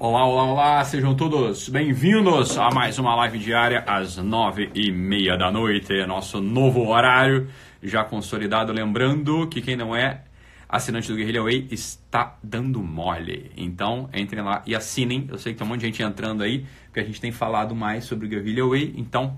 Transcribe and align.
Olá, 0.00 0.24
olá, 0.24 0.44
olá, 0.44 0.84
sejam 0.84 1.12
todos 1.12 1.68
bem-vindos 1.68 2.56
a 2.56 2.70
mais 2.70 3.00
uma 3.00 3.16
live 3.16 3.36
diária 3.36 3.82
às 3.84 4.16
nove 4.16 4.70
e 4.72 4.92
meia 4.92 5.36
da 5.36 5.50
noite, 5.50 6.06
nosso 6.06 6.40
novo 6.40 6.86
horário 6.86 7.48
já 7.82 8.04
consolidado. 8.04 8.72
Lembrando 8.72 9.48
que 9.48 9.60
quem 9.60 9.74
não 9.74 9.96
é 9.96 10.22
assinante 10.68 11.08
do 11.08 11.16
Guerrilla 11.16 11.42
Way 11.42 11.66
está 11.72 12.38
dando 12.40 12.80
mole. 12.80 13.50
Então, 13.56 14.08
entrem 14.14 14.44
lá 14.44 14.62
e 14.64 14.72
assinem. 14.72 15.26
Eu 15.28 15.36
sei 15.36 15.52
que 15.52 15.58
tem 15.58 15.66
um 15.66 15.70
monte 15.70 15.80
de 15.80 15.86
gente 15.86 16.00
entrando 16.00 16.44
aí, 16.44 16.64
porque 16.84 17.00
a 17.00 17.04
gente 17.04 17.20
tem 17.20 17.32
falado 17.32 17.74
mais 17.74 18.04
sobre 18.04 18.26
o 18.26 18.28
Guerrilla 18.28 18.68
Way. 18.68 18.94
Então, 18.96 19.36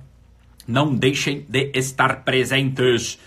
não 0.69 0.95
deixem 0.95 1.47
de 1.49 1.71
estar 1.73 2.23
presentes 2.23 3.19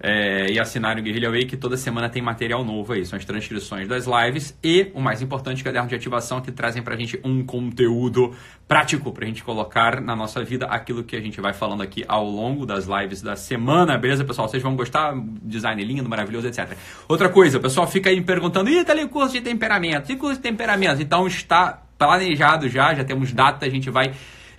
é, 0.00 0.50
e 0.50 0.58
assinarem 0.58 1.00
o 1.00 1.04
Guerrilla 1.04 1.30
Way, 1.30 1.46
que 1.46 1.56
toda 1.56 1.76
semana 1.76 2.08
tem 2.08 2.20
material 2.20 2.64
novo 2.64 2.92
aí. 2.92 3.04
São 3.04 3.16
as 3.18 3.24
transcrições 3.24 3.86
das 3.88 4.06
lives 4.06 4.58
e, 4.62 4.90
o 4.94 5.00
mais 5.00 5.22
importante, 5.22 5.62
caderno 5.62 5.88
de 5.88 5.94
ativação, 5.94 6.40
que 6.40 6.50
trazem 6.50 6.82
pra 6.82 6.96
gente 6.96 7.20
um 7.24 7.44
conteúdo 7.44 8.34
prático 8.66 9.12
pra 9.12 9.26
gente 9.26 9.44
colocar 9.44 10.00
na 10.00 10.16
nossa 10.16 10.42
vida 10.42 10.66
aquilo 10.66 11.04
que 11.04 11.14
a 11.14 11.20
gente 11.20 11.40
vai 11.40 11.52
falando 11.52 11.82
aqui 11.82 12.04
ao 12.08 12.24
longo 12.24 12.64
das 12.64 12.86
lives 12.86 13.22
da 13.22 13.36
semana. 13.36 13.98
Beleza, 13.98 14.24
pessoal? 14.24 14.48
Vocês 14.48 14.62
vão 14.62 14.74
gostar? 14.74 15.14
Design 15.42 15.82
lindo, 15.84 16.08
maravilhoso, 16.08 16.48
etc. 16.48 16.76
Outra 17.08 17.28
coisa, 17.28 17.58
o 17.58 17.60
pessoal 17.60 17.86
fica 17.86 18.10
aí 18.10 18.16
me 18.16 18.24
perguntando, 18.24 18.70
ih, 18.70 18.84
tá 18.84 18.92
ali 18.92 19.04
o 19.04 19.08
curso 19.08 19.32
de 19.32 19.40
temperamento, 19.40 20.10
e 20.10 20.16
curso 20.16 20.36
de 20.36 20.42
temperamento? 20.42 21.02
Então 21.02 21.26
está 21.26 21.82
planejado 21.98 22.68
já, 22.68 22.94
já 22.94 23.04
temos 23.04 23.32
data, 23.32 23.64
a 23.64 23.68
gente 23.68 23.88
vai 23.88 24.12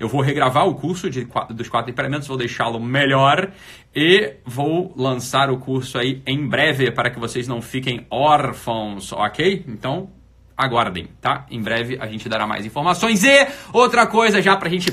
eu 0.03 0.09
vou 0.09 0.19
regravar 0.19 0.67
o 0.67 0.75
curso 0.75 1.09
de, 1.09 1.25
dos 1.51 1.69
quatro 1.69 1.87
temperamentos, 1.87 2.27
vou 2.27 2.35
deixá-lo 2.35 2.77
melhor 2.77 3.53
e 3.95 4.33
vou 4.45 4.93
lançar 4.97 5.49
o 5.49 5.57
curso 5.57 5.97
aí 5.97 6.21
em 6.27 6.45
breve 6.45 6.91
para 6.91 7.09
que 7.09 7.17
vocês 7.17 7.47
não 7.47 7.61
fiquem 7.61 8.05
órfãos, 8.09 9.13
ok? 9.13 9.63
Então, 9.65 10.09
aguardem, 10.57 11.07
tá? 11.21 11.45
Em 11.49 11.61
breve 11.61 11.97
a 12.01 12.05
gente 12.07 12.27
dará 12.27 12.45
mais 12.45 12.65
informações. 12.65 13.23
E 13.23 13.47
outra 13.71 14.05
coisa 14.05 14.41
já 14.41 14.57
para 14.57 14.67
a 14.67 14.71
gente 14.71 14.91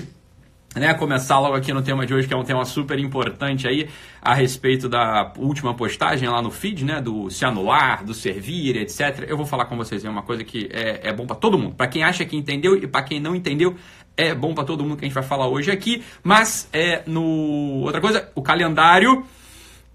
né, 0.76 0.94
começar 0.94 1.40
logo 1.40 1.56
aqui 1.56 1.72
no 1.72 1.82
tema 1.82 2.06
de 2.06 2.14
hoje, 2.14 2.28
que 2.28 2.34
é 2.34 2.36
um 2.36 2.44
tema 2.44 2.64
super 2.64 2.98
importante 2.98 3.66
aí, 3.66 3.88
a 4.22 4.34
respeito 4.34 4.88
da 4.88 5.32
última 5.36 5.74
postagem 5.74 6.28
lá 6.28 6.40
no 6.40 6.50
feed, 6.50 6.84
né, 6.84 7.00
do 7.00 7.28
se 7.28 7.44
anular, 7.44 8.04
do 8.04 8.14
servir, 8.14 8.76
etc. 8.76 9.24
Eu 9.26 9.36
vou 9.36 9.46
falar 9.46 9.64
com 9.64 9.76
vocês, 9.76 10.04
é 10.04 10.10
uma 10.10 10.22
coisa 10.22 10.44
que 10.44 10.68
é, 10.72 11.08
é 11.08 11.12
bom 11.12 11.26
para 11.26 11.36
todo 11.36 11.58
mundo, 11.58 11.74
para 11.74 11.88
quem 11.88 12.04
acha 12.04 12.24
que 12.24 12.36
entendeu 12.36 12.76
e 12.76 12.86
para 12.86 13.02
quem 13.02 13.18
não 13.18 13.34
entendeu, 13.34 13.74
é 14.16 14.34
bom 14.34 14.54
para 14.54 14.64
todo 14.64 14.84
mundo 14.84 14.96
que 14.96 15.04
a 15.04 15.08
gente 15.08 15.14
vai 15.14 15.22
falar 15.22 15.48
hoje 15.48 15.70
aqui, 15.70 16.02
mas 16.22 16.68
é 16.72 17.02
no 17.06 17.82
outra 17.84 18.00
coisa, 18.00 18.28
o 18.34 18.42
calendário 18.42 19.24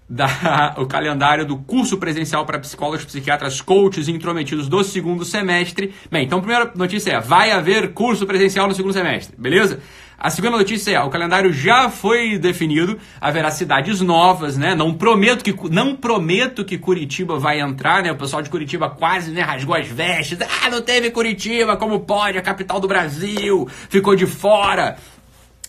da, 0.08 0.74
o 0.78 0.86
calendário 0.86 1.44
do 1.44 1.56
curso 1.58 1.98
presencial 1.98 2.46
para 2.46 2.58
psicólogos, 2.58 3.04
psiquiatras, 3.04 3.60
coaches 3.60 4.08
intrometidos 4.08 4.68
do 4.68 4.82
segundo 4.84 5.24
semestre. 5.24 5.94
Bem, 6.10 6.24
então 6.24 6.38
a 6.38 6.42
primeira 6.42 6.72
notícia 6.74 7.12
é: 7.12 7.20
vai 7.20 7.50
haver 7.50 7.92
curso 7.92 8.26
presencial 8.26 8.66
no 8.66 8.74
segundo 8.74 8.92
semestre, 8.92 9.34
beleza? 9.36 9.80
A 10.18 10.30
segunda 10.30 10.56
notícia 10.56 10.92
é: 10.92 11.00
o 11.00 11.10
calendário 11.10 11.52
já 11.52 11.90
foi 11.90 12.38
definido, 12.38 12.98
haverá 13.20 13.50
cidades 13.50 14.00
novas, 14.00 14.56
né? 14.56 14.74
Não 14.74 14.94
prometo 14.94 15.44
que 15.44 15.54
não 15.70 15.94
prometo 15.94 16.64
que 16.64 16.78
Curitiba 16.78 17.38
vai 17.38 17.60
entrar, 17.60 18.02
né? 18.02 18.10
O 18.10 18.16
pessoal 18.16 18.40
de 18.40 18.48
Curitiba 18.48 18.88
quase 18.88 19.30
né, 19.30 19.42
rasgou 19.42 19.74
as 19.74 19.86
vestes. 19.86 20.38
Ah, 20.40 20.70
não 20.70 20.80
teve 20.80 21.10
Curitiba, 21.10 21.76
como 21.76 22.00
pode? 22.00 22.38
A 22.38 22.42
capital 22.42 22.80
do 22.80 22.88
Brasil 22.88 23.68
ficou 23.90 24.16
de 24.16 24.26
fora. 24.26 24.96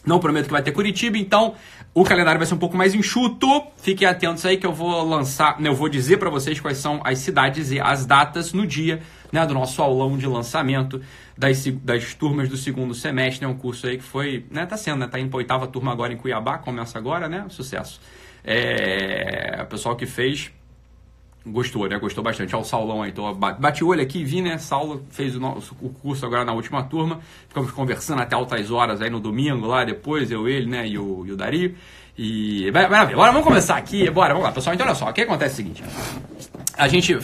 Não 0.05 0.19
prometo 0.19 0.45
que 0.45 0.51
vai 0.53 0.63
ter 0.63 0.71
Curitiba, 0.71 1.17
então 1.17 1.55
o 1.99 2.03
calendário 2.03 2.37
vai 2.37 2.45
ser 2.45 2.53
um 2.53 2.59
pouco 2.59 2.77
mais 2.77 2.93
enxuto. 2.93 3.47
Fiquem 3.77 4.07
atentos 4.07 4.45
aí 4.45 4.57
que 4.57 4.67
eu 4.67 4.71
vou 4.71 5.03
lançar, 5.03 5.59
né, 5.59 5.67
eu 5.67 5.73
vou 5.73 5.89
dizer 5.89 6.17
para 6.17 6.29
vocês 6.29 6.59
quais 6.59 6.77
são 6.77 7.01
as 7.03 7.17
cidades 7.17 7.71
e 7.71 7.79
as 7.79 8.05
datas 8.05 8.53
no 8.53 8.67
dia 8.67 9.01
né, 9.31 9.43
do 9.47 9.55
nosso 9.55 9.81
aulão 9.81 10.15
de 10.15 10.27
lançamento 10.27 11.01
das, 11.35 11.65
das 11.65 12.13
turmas 12.13 12.49
do 12.49 12.55
segundo 12.55 12.93
semestre. 12.93 13.47
Né, 13.47 13.51
um 13.51 13.57
curso 13.57 13.87
aí 13.87 13.97
que 13.97 14.03
foi, 14.03 14.45
né, 14.51 14.67
tá 14.67 14.77
sendo, 14.77 14.99
né, 14.99 15.07
tá 15.07 15.19
indo 15.19 15.35
oitava 15.35 15.65
turma 15.65 15.91
agora 15.91 16.13
em 16.13 16.17
Cuiabá, 16.17 16.59
começa 16.59 16.99
agora, 16.99 17.27
né? 17.27 17.47
Sucesso. 17.49 17.99
É, 18.43 19.61
o 19.63 19.65
pessoal 19.65 19.95
que 19.95 20.05
fez 20.05 20.51
Gostou, 21.51 21.87
né? 21.87 21.97
Gostou 21.97 22.23
bastante. 22.23 22.55
Olha 22.55 22.61
o 22.61 22.65
Saulão 22.65 23.01
aí. 23.01 23.11
Então, 23.11 23.33
bati 23.33 23.83
o 23.83 23.87
olho 23.87 24.01
aqui 24.01 24.23
vi, 24.23 24.41
né? 24.41 24.57
Saulo 24.57 25.05
fez 25.09 25.35
o, 25.35 25.39
nosso, 25.39 25.75
o 25.81 25.89
curso 25.89 26.25
agora 26.25 26.43
na 26.43 26.53
última 26.53 26.83
turma. 26.83 27.19
Ficamos 27.47 27.71
conversando 27.71 28.21
até 28.21 28.35
altas 28.35 28.71
horas 28.71 29.01
aí 29.01 29.09
no 29.09 29.19
domingo 29.19 29.65
lá, 29.65 29.83
depois, 29.83 30.31
eu, 30.31 30.47
ele, 30.47 30.69
né? 30.69 30.87
E 30.87 30.97
o, 30.97 31.25
e 31.25 31.31
o 31.31 31.37
Dario. 31.37 31.75
E. 32.17 32.71
Maravilha. 32.71 33.15
Agora 33.15 33.31
vamos 33.31 33.47
começar 33.47 33.77
aqui. 33.77 34.09
Bora, 34.09 34.33
vamos 34.33 34.47
lá, 34.47 34.51
pessoal. 34.51 34.73
Então, 34.73 34.85
olha 34.85 34.95
só. 34.95 35.09
O 35.09 35.13
que 35.13 35.21
acontece 35.21 35.61
é 35.61 35.65
o 35.65 35.67
seguinte 35.67 35.83
a 36.77 36.87
gente 36.87 37.17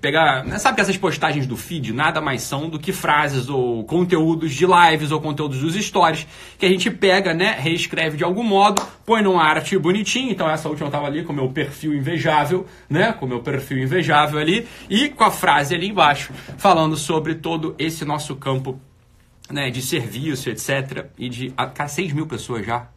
pegar. 0.00 0.44
Né, 0.44 0.58
sabe 0.58 0.76
que 0.76 0.82
essas 0.82 0.96
postagens 0.96 1.46
do 1.46 1.56
feed 1.56 1.92
nada 1.92 2.20
mais 2.20 2.42
são 2.42 2.68
do 2.68 2.78
que 2.78 2.92
frases 2.92 3.48
ou 3.48 3.82
conteúdos 3.84 4.54
de 4.54 4.66
lives 4.66 5.10
ou 5.10 5.20
conteúdos 5.20 5.60
dos 5.60 5.74
stories 5.74 6.26
que 6.58 6.66
a 6.66 6.68
gente 6.68 6.90
pega, 6.90 7.32
né? 7.32 7.56
Reescreve 7.58 8.18
de 8.18 8.24
algum 8.24 8.42
modo, 8.42 8.82
põe 9.06 9.22
numa 9.22 9.42
arte 9.42 9.78
bonitinha. 9.78 10.30
Então, 10.30 10.48
essa 10.48 10.68
última 10.68 10.88
eu 10.88 10.92
tava 10.92 11.06
ali 11.06 11.24
com 11.24 11.32
o 11.32 11.36
meu 11.36 11.48
perfil 11.48 11.94
invejável, 11.94 12.66
né? 12.88 13.12
Com 13.12 13.24
o 13.24 13.28
meu 13.28 13.40
perfil 13.40 13.78
invejável 13.78 14.38
ali 14.38 14.68
e 14.90 15.08
com 15.08 15.24
a 15.24 15.30
frase 15.30 15.74
ali 15.74 15.88
embaixo, 15.88 16.32
falando 16.58 16.96
sobre 16.96 17.34
todo 17.34 17.74
esse 17.78 18.04
nosso 18.04 18.36
campo 18.36 18.78
né, 19.50 19.70
de 19.70 19.80
serviço, 19.80 20.50
etc. 20.50 21.06
E 21.16 21.28
de. 21.28 21.54
Ah, 21.56 21.88
6 21.88 22.12
mil 22.12 22.26
pessoas 22.26 22.66
já. 22.66 22.88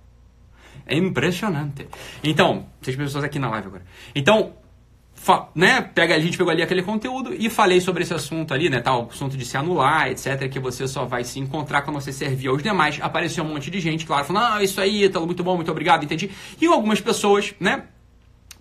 É 0.85 0.95
impressionante. 0.95 1.87
Então, 2.23 2.65
6 2.81 2.97
mil 2.97 3.05
pessoas 3.05 3.23
aqui 3.23 3.39
na 3.39 3.49
live 3.49 3.67
agora. 3.67 3.85
Então, 4.15 4.53
né, 5.53 5.81
pega, 5.81 6.15
a 6.15 6.19
gente 6.19 6.37
pegou 6.37 6.51
ali 6.51 6.63
aquele 6.63 6.81
conteúdo 6.81 7.33
e 7.33 7.49
falei 7.49 7.79
sobre 7.79 8.03
esse 8.03 8.13
assunto 8.13 8.53
ali, 8.53 8.69
né, 8.69 8.79
tal, 8.79 9.07
assunto 9.11 9.37
de 9.37 9.45
se 9.45 9.55
anular, 9.55 10.09
etc, 10.09 10.49
que 10.49 10.59
você 10.59 10.87
só 10.87 11.05
vai 11.05 11.23
se 11.23 11.39
encontrar 11.39 11.83
quando 11.83 11.99
você 11.99 12.11
servir 12.11 12.47
aos 12.47 12.63
demais. 12.63 12.99
Apareceu 13.01 13.43
um 13.43 13.47
monte 13.47 13.69
de 13.69 13.79
gente, 13.79 14.05
claro, 14.05 14.25
falando, 14.25 14.55
ah, 14.55 14.63
isso 14.63 14.81
aí, 14.81 15.03
Ítalo, 15.05 15.25
muito 15.25 15.43
bom, 15.43 15.55
muito 15.55 15.71
obrigado, 15.71 16.03
entendi. 16.03 16.31
E 16.59 16.65
algumas 16.65 16.99
pessoas, 16.99 17.53
né, 17.59 17.83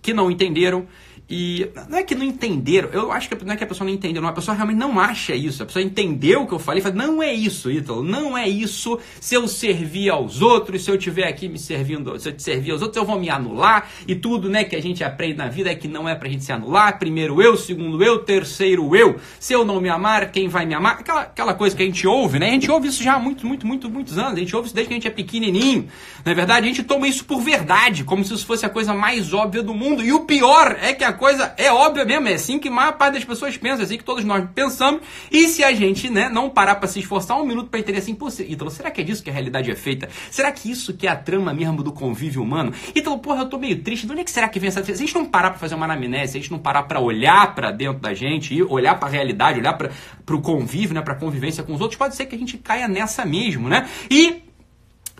que 0.01 0.13
não 0.13 0.29
entenderam 0.29 0.87
e 1.31 1.69
não 1.89 1.97
é 1.97 2.03
que 2.03 2.13
não 2.13 2.25
entenderam, 2.25 2.89
eu 2.91 3.09
acho 3.09 3.29
que 3.29 3.45
não 3.45 3.53
é 3.53 3.55
que 3.55 3.63
a 3.63 3.67
pessoa 3.67 3.87
não 3.87 3.93
entendeu, 3.93 4.21
não, 4.21 4.27
a 4.27 4.33
pessoa 4.33 4.53
realmente 4.53 4.77
não 4.77 4.99
acha 4.99 5.33
isso. 5.33 5.63
A 5.63 5.65
pessoa 5.65 5.81
entendeu 5.81 6.41
o 6.41 6.47
que 6.47 6.53
eu 6.53 6.59
falei 6.59 6.81
e 6.81 6.83
fala, 6.83 6.95
não 6.95 7.23
é 7.23 7.33
isso, 7.33 7.71
Ítalo, 7.71 8.03
não 8.03 8.37
é 8.37 8.49
isso. 8.49 8.99
Se 9.21 9.35
eu 9.35 9.47
servir 9.47 10.09
aos 10.09 10.41
outros, 10.41 10.83
se 10.83 10.91
eu 10.91 10.95
estiver 10.95 11.25
aqui 11.27 11.47
me 11.47 11.57
servindo, 11.57 12.19
se 12.19 12.27
eu 12.27 12.33
te 12.33 12.43
servir 12.43 12.71
aos 12.71 12.81
outros, 12.81 12.97
eu 12.97 13.05
vou 13.05 13.17
me 13.17 13.29
anular. 13.29 13.89
E 14.05 14.13
tudo 14.13 14.49
né, 14.49 14.65
que 14.65 14.75
a 14.75 14.81
gente 14.81 15.05
aprende 15.05 15.37
na 15.37 15.47
vida 15.47 15.71
é 15.71 15.75
que 15.75 15.87
não 15.87 16.07
é 16.07 16.15
pra 16.15 16.27
gente 16.27 16.43
se 16.43 16.51
anular. 16.51 16.99
Primeiro 16.99 17.41
eu, 17.41 17.55
segundo 17.55 18.03
eu, 18.03 18.19
terceiro 18.19 18.93
eu. 18.93 19.15
Se 19.39 19.53
eu 19.53 19.63
não 19.63 19.79
me 19.79 19.87
amar, 19.87 20.31
quem 20.31 20.49
vai 20.49 20.65
me 20.65 20.73
amar? 20.73 20.99
Aquela, 20.99 21.21
aquela 21.21 21.53
coisa 21.53 21.73
que 21.73 21.81
a 21.81 21.85
gente 21.85 22.05
ouve, 22.05 22.39
né? 22.39 22.49
A 22.49 22.53
gente 22.53 22.69
ouve 22.69 22.89
isso 22.89 23.01
já 23.01 23.13
há 23.13 23.19
muito, 23.19 23.47
muito, 23.47 23.65
muito, 23.65 23.89
muitos 23.89 24.17
anos. 24.17 24.33
A 24.33 24.39
gente 24.39 24.53
ouve 24.53 24.65
isso 24.67 24.75
desde 24.75 24.89
que 24.89 24.93
a 24.93 24.97
gente 24.97 25.07
é 25.07 25.11
pequenininho. 25.11 25.87
Na 26.25 26.33
é 26.33 26.35
verdade, 26.35 26.65
a 26.65 26.67
gente 26.67 26.83
toma 26.83 27.07
isso 27.07 27.23
por 27.23 27.39
verdade, 27.39 28.03
como 28.03 28.25
se 28.25 28.33
isso 28.33 28.45
fosse 28.45 28.65
a 28.65 28.69
coisa 28.69 28.93
mais 28.93 29.33
óbvia 29.33 29.63
do 29.63 29.73
mundo. 29.73 30.03
E 30.03 30.11
o 30.11 30.25
pior 30.25 30.77
é 30.81 30.93
que 30.93 31.05
a 31.05 31.10
coisa 31.13 31.53
é 31.57 31.71
óbvia 31.71 32.05
mesmo, 32.05 32.27
é 32.27 32.33
assim 32.33 32.59
que 32.59 32.67
a 32.67 32.71
maior 32.71 32.93
parte 32.93 33.15
das 33.15 33.23
pessoas 33.23 33.57
pensa, 33.57 33.81
é 33.81 33.85
assim 33.85 33.97
que 33.97 34.03
todos 34.03 34.23
nós 34.23 34.47
pensamos. 34.53 35.01
E 35.31 35.47
se 35.47 35.63
a 35.63 35.73
gente, 35.73 36.09
né, 36.09 36.29
não 36.29 36.49
parar 36.49 36.75
para 36.75 36.87
se 36.87 36.99
esforçar 36.99 37.39
um 37.39 37.45
minuto 37.45 37.69
para 37.69 37.79
entender 37.79 37.99
assim, 37.99 38.15
pô, 38.15 38.29
Ítalo, 38.29 38.71
será 38.71 38.91
que 38.91 39.01
é 39.01 39.03
disso 39.03 39.23
que 39.23 39.29
a 39.29 39.33
realidade 39.33 39.69
é 39.69 39.75
feita? 39.75 40.09
Será 40.29 40.51
que 40.51 40.69
isso 40.69 40.93
que 40.93 41.07
é 41.07 41.09
a 41.09 41.15
trama 41.15 41.53
mesmo 41.53 41.83
do 41.83 41.91
convívio 41.91 42.41
humano? 42.41 42.73
Ítalo, 42.95 43.19
porra, 43.19 43.41
eu 43.41 43.49
tô 43.49 43.57
meio 43.57 43.81
triste. 43.81 44.05
De 44.05 44.11
onde 44.11 44.21
é 44.21 44.23
que 44.23 44.31
será 44.31 44.47
que 44.49 44.59
vem 44.59 44.67
essa 44.67 44.83
Se 44.83 44.91
a 44.91 44.95
gente 44.95 45.13
não 45.13 45.25
parar 45.25 45.51
para 45.51 45.59
fazer 45.59 45.75
uma 45.75 45.85
anamnese, 45.85 46.33
se 46.33 46.37
a 46.37 46.41
gente 46.41 46.51
não 46.51 46.59
parar 46.59 46.83
para 46.83 46.99
olhar 46.99 47.53
para 47.53 47.71
dentro 47.71 47.99
da 47.99 48.13
gente 48.13 48.53
e 48.53 48.63
olhar 48.63 48.99
para 48.99 49.07
a 49.07 49.11
realidade, 49.11 49.59
olhar 49.59 49.73
para 49.73 49.91
o 50.35 50.41
convívio, 50.41 50.95
né, 50.95 51.01
para 51.01 51.15
convivência 51.15 51.63
com 51.63 51.73
os 51.73 51.81
outros, 51.81 51.97
pode 51.97 52.15
ser 52.15 52.25
que 52.25 52.35
a 52.35 52.39
gente 52.39 52.57
caia 52.57 52.87
nessa 52.87 53.25
mesmo, 53.25 53.67
né? 53.67 53.87
E 54.09 54.43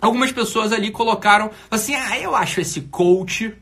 algumas 0.00 0.32
pessoas 0.32 0.72
ali 0.72 0.90
colocaram 0.90 1.50
assim: 1.70 1.94
"Ah, 1.94 2.18
eu 2.18 2.34
acho 2.34 2.60
esse 2.60 2.82
coach 2.82 3.54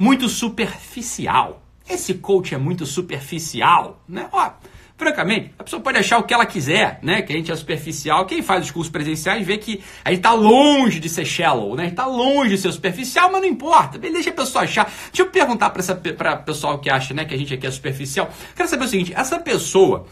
muito 0.00 0.30
superficial. 0.30 1.62
Esse 1.86 2.14
coach 2.14 2.54
é 2.54 2.58
muito 2.58 2.86
superficial, 2.86 4.02
né? 4.08 4.30
Ó, 4.32 4.50
francamente, 4.96 5.52
a 5.58 5.62
pessoa 5.62 5.82
pode 5.82 5.98
achar 5.98 6.16
o 6.16 6.22
que 6.22 6.32
ela 6.32 6.46
quiser, 6.46 6.98
né? 7.02 7.20
Que 7.20 7.34
a 7.34 7.36
gente 7.36 7.52
é 7.52 7.56
superficial. 7.56 8.24
Quem 8.24 8.40
faz 8.40 8.64
os 8.64 8.70
cursos 8.70 8.90
presenciais 8.90 9.46
vê 9.46 9.58
que 9.58 9.82
a 10.02 10.10
gente 10.10 10.22
tá 10.22 10.32
longe 10.32 11.00
de 11.00 11.08
ser 11.10 11.26
shallow, 11.26 11.76
né? 11.76 11.90
Tá 11.90 12.06
longe 12.06 12.56
de 12.56 12.58
ser 12.58 12.72
superficial, 12.72 13.30
mas 13.30 13.42
não 13.42 13.48
importa. 13.48 13.98
Deixa 13.98 14.30
a 14.30 14.32
pessoa 14.32 14.64
achar. 14.64 14.84
Deixa 14.84 15.20
eu 15.20 15.26
perguntar 15.26 15.68
para 15.68 15.82
essa 15.82 15.94
pra 15.94 16.34
pessoal 16.34 16.78
que 16.78 16.88
acha, 16.88 17.12
né, 17.12 17.26
que 17.26 17.34
a 17.34 17.38
gente 17.38 17.52
aqui 17.52 17.66
é 17.66 17.70
superficial. 17.70 18.30
Quero 18.56 18.70
saber 18.70 18.86
o 18.86 18.88
seguinte, 18.88 19.12
essa 19.14 19.38
pessoa 19.38 20.06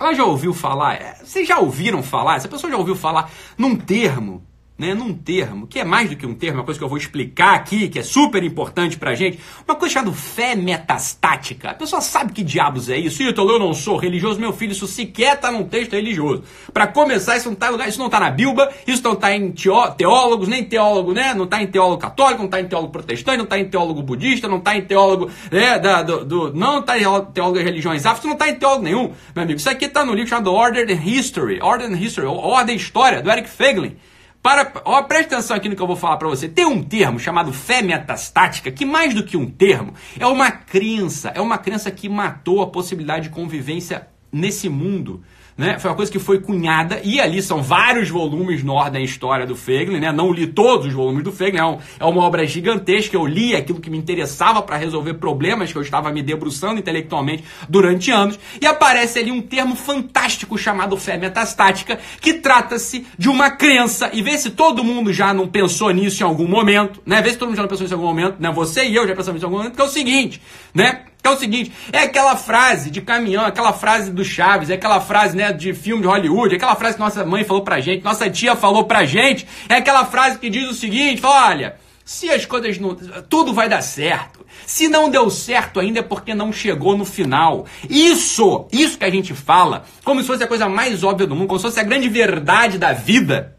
ela 0.00 0.14
já 0.14 0.24
ouviu 0.24 0.54
falar, 0.54 0.94
é, 0.94 1.16
vocês 1.22 1.46
já 1.46 1.58
ouviram 1.58 2.02
falar, 2.02 2.36
essa 2.36 2.48
pessoa 2.48 2.70
já 2.70 2.78
ouviu 2.78 2.96
falar 2.96 3.30
num 3.58 3.76
termo 3.76 4.42
né, 4.76 4.94
num 4.94 5.12
termo, 5.12 5.66
que 5.66 5.78
é 5.78 5.84
mais 5.84 6.10
do 6.10 6.16
que 6.16 6.26
um 6.26 6.34
termo, 6.34 6.58
uma 6.58 6.64
coisa 6.64 6.78
que 6.78 6.84
eu 6.84 6.88
vou 6.88 6.98
explicar 6.98 7.54
aqui, 7.54 7.88
que 7.88 7.98
é 7.98 8.02
super 8.02 8.42
importante 8.42 8.96
pra 8.96 9.14
gente, 9.14 9.38
uma 9.66 9.76
coisa 9.76 9.94
chamada 9.94 10.12
fé 10.12 10.56
metastática. 10.56 11.70
A 11.70 11.74
pessoa 11.74 12.00
sabe 12.00 12.32
que 12.32 12.42
diabos 12.42 12.88
é 12.88 12.96
isso? 12.96 13.22
Ítalo, 13.22 13.52
eu 13.52 13.58
não 13.58 13.74
sou 13.74 13.96
religioso, 13.96 14.40
meu 14.40 14.52
filho, 14.52 14.72
isso 14.72 14.86
sequer 14.86 15.38
tá 15.38 15.52
num 15.52 15.64
texto 15.64 15.92
religioso. 15.92 16.42
Para 16.72 16.86
começar, 16.86 17.36
isso 17.36 17.48
não 17.48 17.54
tá 17.54 17.68
lugar, 17.68 17.88
isso 17.88 17.98
não 17.98 18.08
tá 18.08 18.18
na 18.18 18.30
Bíblia, 18.30 18.70
isso 18.86 19.02
não 19.04 19.14
tá 19.14 19.34
em 19.34 19.52
teólogos, 19.96 20.48
nem 20.48 20.64
teólogo, 20.64 21.12
né? 21.12 21.34
Não 21.34 21.46
tá 21.46 21.62
em 21.62 21.66
teólogo 21.66 22.00
católico, 22.00 22.42
não 22.42 22.50
tá 22.50 22.60
em 22.60 22.66
teólogo 22.66 22.92
protestante, 22.92 23.38
não 23.38 23.46
tá 23.46 23.58
em 23.58 23.68
teólogo 23.68 24.02
budista, 24.02 24.48
não 24.48 24.60
tá 24.60 24.76
em 24.76 24.82
teólogo, 24.82 25.30
né, 25.50 25.78
da, 25.78 26.02
do, 26.02 26.24
do, 26.24 26.54
não 26.54 26.82
tá 26.82 26.98
em 26.98 27.02
teólogo 27.32 27.58
de 27.58 27.64
religiões 27.64 28.04
afro, 28.04 28.28
não 28.28 28.36
tá 28.36 28.48
em 28.48 28.56
teólogo 28.56 28.82
nenhum, 28.82 29.12
meu 29.34 29.44
amigo. 29.44 29.58
Isso 29.58 29.70
aqui 29.70 29.88
tá 29.88 30.04
no 30.04 30.12
livro 30.12 30.30
chamado 30.30 30.52
Order 30.52 30.90
and 30.90 31.04
History, 31.04 31.60
Order 31.62 31.88
and 31.88 31.96
History, 31.96 32.26
Ordem 32.26 32.74
e 32.74 32.78
História, 32.78 33.22
do 33.22 33.30
Eric 33.30 33.48
Feglin. 33.48 33.96
Para, 34.42 34.72
ó, 34.84 35.02
presta 35.04 35.36
atenção 35.36 35.56
aqui 35.56 35.68
no 35.68 35.76
que 35.76 35.82
eu 35.82 35.86
vou 35.86 35.94
falar 35.94 36.16
para 36.16 36.28
você. 36.28 36.48
Tem 36.48 36.66
um 36.66 36.82
termo 36.82 37.18
chamado 37.18 37.52
fé 37.52 37.80
metastática, 37.80 38.72
que 38.72 38.84
mais 38.84 39.14
do 39.14 39.24
que 39.24 39.36
um 39.36 39.48
termo, 39.48 39.94
é 40.18 40.26
uma 40.26 40.50
crença, 40.50 41.28
é 41.28 41.40
uma 41.40 41.58
crença 41.58 41.90
que 41.92 42.08
matou 42.08 42.60
a 42.60 42.66
possibilidade 42.66 43.28
de 43.28 43.30
convivência 43.30 44.08
nesse 44.32 44.68
mundo 44.68 45.22
né? 45.56 45.78
Foi 45.78 45.90
uma 45.90 45.96
coisa 45.96 46.10
que 46.10 46.18
foi 46.18 46.40
cunhada, 46.40 47.00
e 47.04 47.20
ali 47.20 47.42
são 47.42 47.62
vários 47.62 48.08
volumes 48.08 48.62
no 48.62 48.72
Ordem 48.72 49.04
História 49.04 49.46
do 49.46 49.54
Feglin, 49.54 50.00
né? 50.00 50.12
Não 50.12 50.32
li 50.32 50.46
todos 50.46 50.86
os 50.86 50.92
volumes 50.92 51.22
do 51.22 51.32
Feglin, 51.32 51.60
é, 51.60 51.64
um, 51.64 51.78
é 52.00 52.04
uma 52.04 52.22
obra 52.22 52.46
gigantesca, 52.46 53.16
eu 53.16 53.26
li 53.26 53.54
aquilo 53.54 53.80
que 53.80 53.90
me 53.90 53.98
interessava 53.98 54.62
para 54.62 54.76
resolver 54.76 55.14
problemas 55.14 55.72
que 55.72 55.78
eu 55.78 55.82
estava 55.82 56.10
me 56.10 56.22
debruçando 56.22 56.78
intelectualmente 56.78 57.44
durante 57.68 58.10
anos, 58.10 58.38
e 58.60 58.66
aparece 58.66 59.18
ali 59.18 59.30
um 59.30 59.42
termo 59.42 59.76
fantástico 59.76 60.56
chamado 60.56 60.96
fé 60.96 61.16
metastática, 61.16 61.98
que 62.20 62.34
trata-se 62.34 63.06
de 63.18 63.28
uma 63.28 63.50
crença, 63.50 64.10
e 64.12 64.22
vê 64.22 64.38
se 64.38 64.50
todo 64.50 64.84
mundo 64.84 65.12
já 65.12 65.32
não 65.34 65.46
pensou 65.46 65.90
nisso 65.90 66.22
em 66.22 66.26
algum 66.26 66.48
momento, 66.48 67.00
né? 67.04 67.20
Vê 67.22 67.30
se 67.30 67.36
todo 67.36 67.48
mundo 67.48 67.56
já 67.56 67.62
não 67.62 67.68
pensou 67.68 67.84
nisso 67.84 67.94
em 67.94 67.96
algum 67.96 68.08
momento, 68.08 68.36
né? 68.38 68.50
Você 68.52 68.88
e 68.88 68.94
eu 68.94 69.06
já 69.06 69.14
pensamos 69.14 69.34
nisso 69.34 69.44
em 69.44 69.48
algum 69.48 69.58
momento, 69.58 69.74
que 69.74 69.80
é 69.80 69.84
o 69.84 69.88
seguinte, 69.88 70.40
né? 70.74 71.04
É 71.24 71.30
o 71.30 71.36
seguinte, 71.36 71.72
é 71.92 72.00
aquela 72.00 72.36
frase 72.36 72.90
de 72.90 73.00
caminhão, 73.00 73.44
aquela 73.44 73.72
frase 73.72 74.10
do 74.10 74.24
Chaves, 74.24 74.70
é 74.70 74.74
aquela 74.74 75.00
frase, 75.00 75.36
né, 75.36 75.52
de 75.52 75.72
filme 75.72 76.02
de 76.02 76.08
Hollywood, 76.08 76.52
é 76.52 76.56
aquela 76.56 76.74
frase 76.74 76.96
que 76.96 77.00
nossa 77.00 77.24
mãe 77.24 77.44
falou 77.44 77.62
pra 77.62 77.80
gente, 77.80 78.02
nossa 78.02 78.28
tia 78.28 78.56
falou 78.56 78.84
pra 78.84 79.04
gente, 79.04 79.46
é 79.68 79.76
aquela 79.76 80.04
frase 80.04 80.38
que 80.38 80.50
diz 80.50 80.68
o 80.68 80.74
seguinte, 80.74 81.24
olha, 81.24 81.76
se 82.04 82.28
as 82.28 82.44
coisas 82.44 82.76
não, 82.78 82.96
tudo 83.28 83.54
vai 83.54 83.68
dar 83.68 83.82
certo. 83.82 84.44
Se 84.66 84.88
não 84.88 85.08
deu 85.08 85.30
certo 85.30 85.78
ainda 85.78 86.00
é 86.00 86.02
porque 86.02 86.34
não 86.34 86.52
chegou 86.52 86.96
no 86.96 87.04
final. 87.04 87.66
Isso, 87.88 88.66
isso 88.72 88.98
que 88.98 89.04
a 89.04 89.10
gente 89.10 89.32
fala, 89.32 89.84
como 90.04 90.20
se 90.20 90.26
fosse 90.26 90.42
a 90.42 90.48
coisa 90.48 90.68
mais 90.68 91.04
óbvia 91.04 91.26
do 91.26 91.36
mundo, 91.36 91.46
como 91.46 91.60
se 91.60 91.66
fosse 91.66 91.80
a 91.80 91.84
grande 91.84 92.08
verdade 92.08 92.78
da 92.78 92.92
vida. 92.92 93.56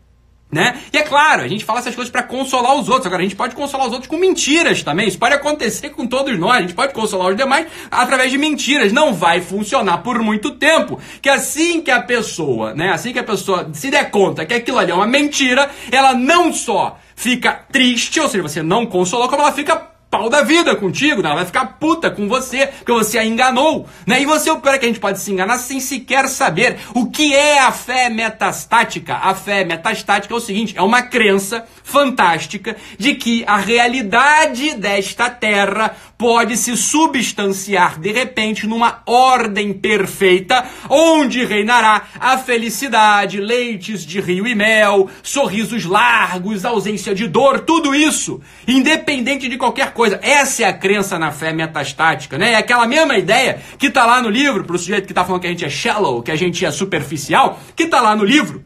Né? 0.54 0.80
E 0.94 0.98
é 0.98 1.02
claro, 1.02 1.42
a 1.42 1.48
gente 1.48 1.66
fala 1.66 1.80
essas 1.80 1.96
coisas 1.96 2.12
para 2.12 2.22
consolar 2.22 2.76
os 2.76 2.88
outros. 2.88 3.08
Agora, 3.08 3.22
a 3.22 3.26
gente 3.26 3.36
pode 3.36 3.56
consolar 3.56 3.88
os 3.88 3.94
outros 3.94 4.08
com 4.08 4.18
mentiras 4.18 4.84
também. 4.84 5.08
Isso 5.08 5.18
pode 5.18 5.34
acontecer 5.34 5.90
com 5.90 6.06
todos 6.06 6.38
nós. 6.38 6.58
A 6.58 6.62
gente 6.62 6.76
pode 6.76 6.94
consolar 6.94 7.30
os 7.30 7.36
demais 7.36 7.66
através 7.90 8.30
de 8.30 8.38
mentiras. 8.38 8.94
Não 8.94 9.16
vai 9.16 9.42
funcionar 9.42 9.98
por 10.00 10.20
muito 10.20 10.52
tempo. 10.52 11.00
Que 11.22 11.30
assim 11.30 11.82
que 11.82 11.90
a 11.90 12.02
pessoa, 12.02 12.76
né? 12.76 12.92
Assim 12.92 13.12
que 13.12 13.20
a 13.20 13.24
pessoa 13.24 13.68
se 13.74 13.90
der 13.90 14.12
conta 14.12 14.46
que 14.46 14.54
aquilo 14.54 14.78
ali 14.78 14.92
é 14.92 14.96
uma 14.96 15.08
mentira, 15.08 15.70
ela 15.92 16.14
não 16.14 16.54
só 16.54 17.00
fica 17.16 17.52
triste, 17.72 18.20
ou 18.20 18.30
seja, 18.30 18.44
você 18.44 18.62
não 18.62 18.86
consolou, 18.86 19.28
como 19.28 19.42
ela 19.42 19.52
fica 19.52 19.93
pau 20.14 20.30
da 20.30 20.44
vida 20.44 20.76
contigo, 20.76 21.24
né? 21.24 21.30
ela 21.30 21.38
vai 21.38 21.46
ficar 21.48 21.66
puta 21.80 22.12
com 22.12 22.28
você, 22.28 22.68
porque 22.68 22.92
você 22.92 23.18
a 23.18 23.26
enganou, 23.26 23.88
né? 24.06 24.22
E 24.22 24.28
você, 24.28 24.52
o 24.52 24.60
pior 24.60 24.76
é 24.76 24.78
que 24.78 24.86
a 24.86 24.88
gente 24.88 25.00
pode 25.00 25.20
se 25.20 25.32
enganar 25.32 25.58
sem 25.58 25.80
sequer 25.80 26.28
saber 26.28 26.78
o 26.94 27.10
que 27.10 27.34
é 27.34 27.58
a 27.58 27.72
fé 27.72 28.10
metastática. 28.10 29.16
A 29.16 29.34
fé 29.34 29.66
metastática 29.66 30.32
é 30.32 30.38
o 30.38 30.40
seguinte, 30.40 30.78
é 30.78 30.84
uma 30.84 31.02
crença 31.02 31.66
fantástica 31.84 32.78
de 32.96 33.16
que 33.16 33.44
a 33.48 33.58
realidade 33.58 34.76
desta 34.76 35.32
terra 35.32 35.96
pode 36.24 36.56
se 36.56 36.78
substanciar 36.78 38.00
de 38.00 38.10
repente 38.14 38.66
numa 38.66 39.02
ordem 39.06 39.74
perfeita, 39.74 40.66
onde 40.90 41.44
reinará 41.44 42.04
a 42.18 42.38
felicidade, 42.38 43.42
leites 43.42 44.06
de 44.06 44.22
rio 44.22 44.48
e 44.48 44.56
mel, 44.56 45.10
sorrisos 45.22 45.84
largos, 45.84 46.64
ausência 46.64 47.14
de 47.14 47.28
dor, 47.28 47.60
tudo 47.60 47.94
isso, 47.94 48.40
independente 48.66 49.50
de 49.50 49.58
qualquer 49.58 49.92
coisa. 49.92 50.18
Essa 50.24 50.64
é 50.64 50.66
a 50.66 50.72
crença 50.72 51.20
na 51.20 51.30
fé 51.30 51.52
metastática, 51.52 52.38
né? 52.38 52.54
É 52.54 52.56
aquela 52.56 52.88
mesma 52.88 53.18
ideia 53.18 53.62
que 53.78 53.88
está 53.88 54.06
lá 54.06 54.22
no 54.22 54.30
livro, 54.30 54.64
para 54.64 54.78
o 54.78 54.80
sujeito 54.80 55.06
que 55.06 55.12
está 55.12 55.26
falando 55.26 55.42
que 55.42 55.48
a 55.48 55.50
gente 55.50 55.66
é 55.66 55.70
shallow, 55.70 56.24
que 56.24 56.32
a 56.32 56.38
gente 56.38 56.66
é 56.66 56.72
superficial, 56.72 57.60
que 57.76 57.84
está 57.84 58.00
lá 58.00 58.16
no 58.16 58.24
livro, 58.24 58.64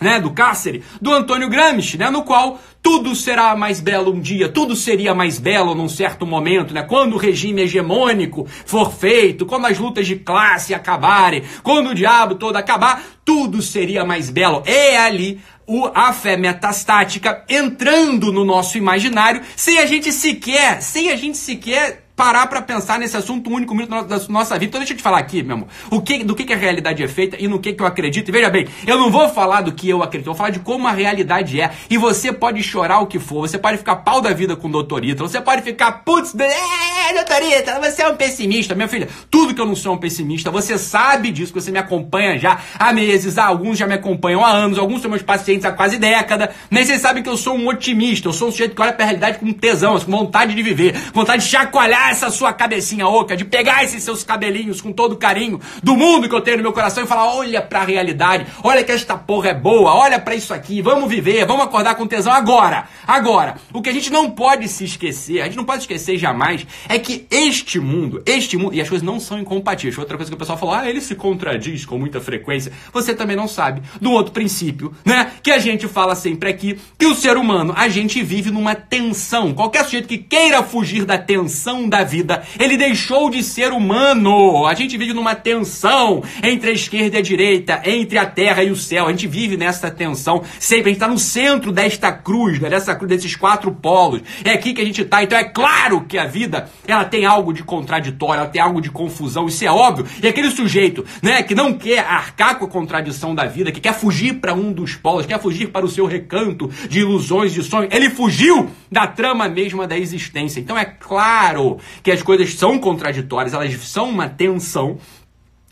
né, 0.00 0.20
do 0.20 0.30
Cáceres, 0.30 0.84
do 1.00 1.12
Antônio 1.12 1.48
Gramsci, 1.48 1.96
né, 1.96 2.10
no 2.10 2.22
qual 2.22 2.60
tudo 2.82 3.14
será 3.14 3.56
mais 3.56 3.80
belo 3.80 4.12
um 4.12 4.20
dia, 4.20 4.48
tudo 4.48 4.76
seria 4.76 5.14
mais 5.14 5.38
belo 5.38 5.74
num 5.74 5.88
certo 5.88 6.24
momento, 6.24 6.72
né? 6.72 6.82
Quando 6.82 7.14
o 7.14 7.18
regime 7.18 7.62
hegemônico 7.62 8.46
for 8.64 8.92
feito, 8.92 9.44
quando 9.44 9.66
as 9.66 9.76
lutas 9.76 10.06
de 10.06 10.14
classe 10.14 10.72
acabarem, 10.72 11.42
quando 11.64 11.90
o 11.90 11.94
diabo 11.94 12.36
todo 12.36 12.54
acabar, 12.54 13.02
tudo 13.24 13.60
seria 13.60 14.04
mais 14.04 14.30
belo. 14.30 14.62
É 14.64 14.98
ali 14.98 15.40
o, 15.66 15.90
a 15.92 16.12
fé 16.12 16.36
metastática 16.36 17.44
entrando 17.48 18.30
no 18.30 18.44
nosso 18.44 18.78
imaginário, 18.78 19.42
sem 19.56 19.78
a 19.78 19.86
gente 19.86 20.12
sequer, 20.12 20.80
sem 20.80 21.10
a 21.10 21.16
gente 21.16 21.36
sequer 21.36 22.05
parar 22.16 22.46
para 22.46 22.62
pensar 22.62 22.98
nesse 22.98 23.14
assunto 23.14 23.50
único 23.50 23.74
minuto 23.74 23.90
da 24.04 24.18
nossa 24.30 24.54
vida. 24.54 24.64
Então 24.64 24.80
deixa 24.80 24.94
eu 24.94 24.96
te 24.96 25.02
falar 25.02 25.18
aqui, 25.18 25.42
meu 25.42 25.56
amor, 25.56 25.68
o 25.90 26.00
que, 26.00 26.24
do 26.24 26.34
que, 26.34 26.44
que 26.44 26.52
a 26.54 26.56
realidade 26.56 27.02
é 27.02 27.08
feita 27.08 27.36
e 27.38 27.46
no 27.46 27.58
que, 27.58 27.74
que 27.74 27.82
eu 27.82 27.86
acredito. 27.86 28.30
E 28.30 28.32
veja 28.32 28.48
bem, 28.48 28.66
eu 28.86 28.96
não 28.96 29.10
vou 29.10 29.28
falar 29.28 29.60
do 29.60 29.70
que 29.70 29.86
eu 29.86 30.02
acredito, 30.02 30.28
eu 30.28 30.32
vou 30.32 30.38
falar 30.38 30.50
de 30.50 30.60
como 30.60 30.88
a 30.88 30.92
realidade 30.92 31.60
é. 31.60 31.70
E 31.90 31.98
você 31.98 32.32
pode 32.32 32.62
chorar 32.62 33.00
o 33.00 33.06
que 33.06 33.18
for, 33.18 33.46
você 33.46 33.58
pode 33.58 33.76
ficar 33.76 33.96
pau 33.96 34.22
da 34.22 34.32
vida 34.32 34.56
com 34.56 34.68
o 34.68 34.72
doutorita, 34.72 35.22
você 35.22 35.42
pode 35.42 35.60
ficar, 35.60 35.92
putz, 36.04 36.34
é, 36.34 37.14
doutorita, 37.14 37.78
você 37.80 38.02
é 38.02 38.08
um 38.08 38.16
pessimista. 38.16 38.74
Minha 38.74 38.88
filha, 38.88 39.08
tudo 39.30 39.54
que 39.54 39.60
eu 39.60 39.66
não 39.66 39.76
sou 39.76 39.92
um 39.92 39.98
pessimista, 39.98 40.50
você 40.50 40.78
sabe 40.78 41.30
disso, 41.30 41.52
você 41.52 41.70
me 41.70 41.78
acompanha 41.78 42.38
já 42.38 42.58
há 42.78 42.94
meses, 42.94 43.36
alguns 43.36 43.76
já 43.76 43.86
me 43.86 43.94
acompanham 43.94 44.42
há 44.42 44.48
anos, 44.48 44.78
alguns 44.78 45.02
são 45.02 45.10
meus 45.10 45.22
pacientes 45.22 45.66
há 45.66 45.72
quase 45.72 45.98
década, 45.98 46.50
mas 46.70 46.86
vocês 46.86 47.00
sabem 47.02 47.22
que 47.22 47.28
eu 47.28 47.36
sou 47.36 47.56
um 47.56 47.68
otimista, 47.68 48.28
eu 48.28 48.32
sou 48.32 48.48
um 48.48 48.50
sujeito 48.50 48.74
que 48.74 48.80
olha 48.80 48.94
pra 48.94 49.04
realidade 49.04 49.38
com 49.38 49.52
tesão, 49.52 50.00
com 50.00 50.10
vontade 50.10 50.54
de 50.54 50.62
viver, 50.62 50.94
vontade 51.12 51.42
de 51.42 51.50
chacoalhar 51.50 52.05
essa 52.10 52.30
sua 52.30 52.52
cabecinha 52.52 53.06
oca, 53.06 53.36
de 53.36 53.44
pegar 53.44 53.84
esses 53.84 54.02
seus 54.02 54.22
cabelinhos 54.24 54.80
com 54.80 54.92
todo 54.92 55.16
carinho 55.16 55.60
do 55.82 55.96
mundo 55.96 56.28
que 56.28 56.34
eu 56.34 56.40
tenho 56.40 56.58
no 56.58 56.62
meu 56.62 56.72
coração 56.72 57.04
e 57.04 57.06
falar: 57.06 57.34
olha 57.34 57.60
pra 57.62 57.84
realidade, 57.84 58.46
olha 58.62 58.84
que 58.84 58.92
esta 58.92 59.16
porra 59.16 59.50
é 59.50 59.54
boa, 59.54 59.94
olha 59.94 60.18
para 60.18 60.34
isso 60.34 60.52
aqui, 60.52 60.80
vamos 60.82 61.08
viver, 61.08 61.46
vamos 61.46 61.64
acordar 61.64 61.94
com 61.94 62.06
tesão 62.06 62.32
agora. 62.32 62.88
Agora, 63.06 63.56
o 63.72 63.82
que 63.82 63.88
a 63.88 63.92
gente 63.92 64.10
não 64.10 64.30
pode 64.30 64.68
se 64.68 64.84
esquecer, 64.84 65.40
a 65.40 65.44
gente 65.44 65.56
não 65.56 65.64
pode 65.64 65.82
esquecer 65.82 66.16
jamais, 66.18 66.66
é 66.88 66.98
que 66.98 67.26
este 67.30 67.78
mundo, 67.78 68.22
este 68.26 68.56
mundo, 68.56 68.74
e 68.74 68.80
as 68.80 68.88
coisas 68.88 69.06
não 69.06 69.20
são 69.20 69.38
incompatíveis. 69.38 69.98
Outra 69.98 70.16
coisa 70.16 70.30
que 70.30 70.34
o 70.34 70.38
pessoal 70.38 70.58
falou: 70.58 70.74
ah, 70.74 70.88
ele 70.88 71.00
se 71.00 71.14
contradiz 71.14 71.84
com 71.84 71.98
muita 71.98 72.20
frequência. 72.20 72.72
Você 72.92 73.14
também 73.14 73.36
não 73.36 73.48
sabe 73.48 73.82
do 74.00 74.10
outro 74.10 74.32
princípio, 74.32 74.94
né? 75.04 75.32
Que 75.42 75.50
a 75.50 75.58
gente 75.58 75.86
fala 75.88 76.14
sempre 76.14 76.50
aqui, 76.50 76.78
que 76.98 77.06
o 77.06 77.14
ser 77.14 77.36
humano, 77.36 77.72
a 77.76 77.88
gente 77.88 78.22
vive 78.22 78.50
numa 78.50 78.74
tensão. 78.74 79.54
Qualquer 79.54 79.84
sujeito 79.84 80.08
que 80.08 80.18
queira 80.18 80.62
fugir 80.62 81.04
da 81.04 81.18
tensão 81.18 81.88
da 81.88 81.95
vida, 82.04 82.42
ele 82.58 82.76
deixou 82.76 83.30
de 83.30 83.42
ser 83.42 83.72
humano. 83.72 84.66
A 84.66 84.74
gente 84.74 84.96
vive 84.96 85.12
numa 85.12 85.34
tensão 85.34 86.22
entre 86.42 86.70
a 86.70 86.72
esquerda 86.72 87.16
e 87.16 87.18
a 87.18 87.22
direita, 87.22 87.82
entre 87.84 88.18
a 88.18 88.26
terra 88.26 88.62
e 88.62 88.70
o 88.70 88.76
céu. 88.76 89.06
A 89.06 89.10
gente 89.10 89.26
vive 89.26 89.56
nessa 89.56 89.90
tensão 89.90 90.42
sempre. 90.58 90.90
A 90.90 90.92
gente 90.92 90.96
está 90.96 91.08
no 91.08 91.18
centro 91.18 91.72
desta 91.72 92.12
cruz, 92.12 92.60
né? 92.60 92.68
Dessa 92.68 92.94
cruz, 92.94 93.10
desses 93.10 93.36
quatro 93.36 93.72
polos. 93.72 94.22
É 94.44 94.52
aqui 94.52 94.72
que 94.72 94.80
a 94.80 94.84
gente 94.84 95.02
está. 95.02 95.22
Então 95.22 95.38
é 95.38 95.44
claro 95.44 96.02
que 96.02 96.18
a 96.18 96.26
vida 96.26 96.68
ela 96.86 97.04
tem 97.04 97.24
algo 97.24 97.52
de 97.52 97.62
contraditório, 97.62 98.40
ela 98.40 98.50
tem 98.50 98.60
algo 98.60 98.80
de 98.80 98.90
confusão. 98.90 99.46
Isso 99.46 99.64
é 99.64 99.70
óbvio. 99.70 100.06
E 100.22 100.28
aquele 100.28 100.50
sujeito, 100.50 101.04
né, 101.22 101.42
que 101.42 101.54
não 101.54 101.72
quer 101.72 102.00
arcar 102.00 102.58
com 102.58 102.64
a 102.64 102.68
contradição 102.68 103.34
da 103.34 103.44
vida, 103.44 103.72
que 103.72 103.80
quer 103.80 103.94
fugir 103.94 104.34
para 104.34 104.54
um 104.54 104.72
dos 104.72 104.94
polos, 104.94 105.26
quer 105.26 105.40
fugir 105.40 105.68
para 105.68 105.84
o 105.84 105.88
seu 105.88 106.06
recanto 106.06 106.70
de 106.88 107.00
ilusões, 107.00 107.52
de 107.52 107.62
sonhos, 107.62 107.92
ele 107.92 108.10
fugiu 108.10 108.70
da 108.90 109.06
trama 109.06 109.48
mesma 109.48 109.86
da 109.86 109.98
existência. 109.98 110.60
Então 110.60 110.76
é 110.76 110.84
claro 110.84 111.78
que 112.02 112.10
as 112.10 112.22
coisas 112.22 112.54
são 112.54 112.78
contraditórias, 112.78 113.54
elas 113.54 113.74
são 113.82 114.10
uma 114.10 114.28
tensão. 114.28 114.98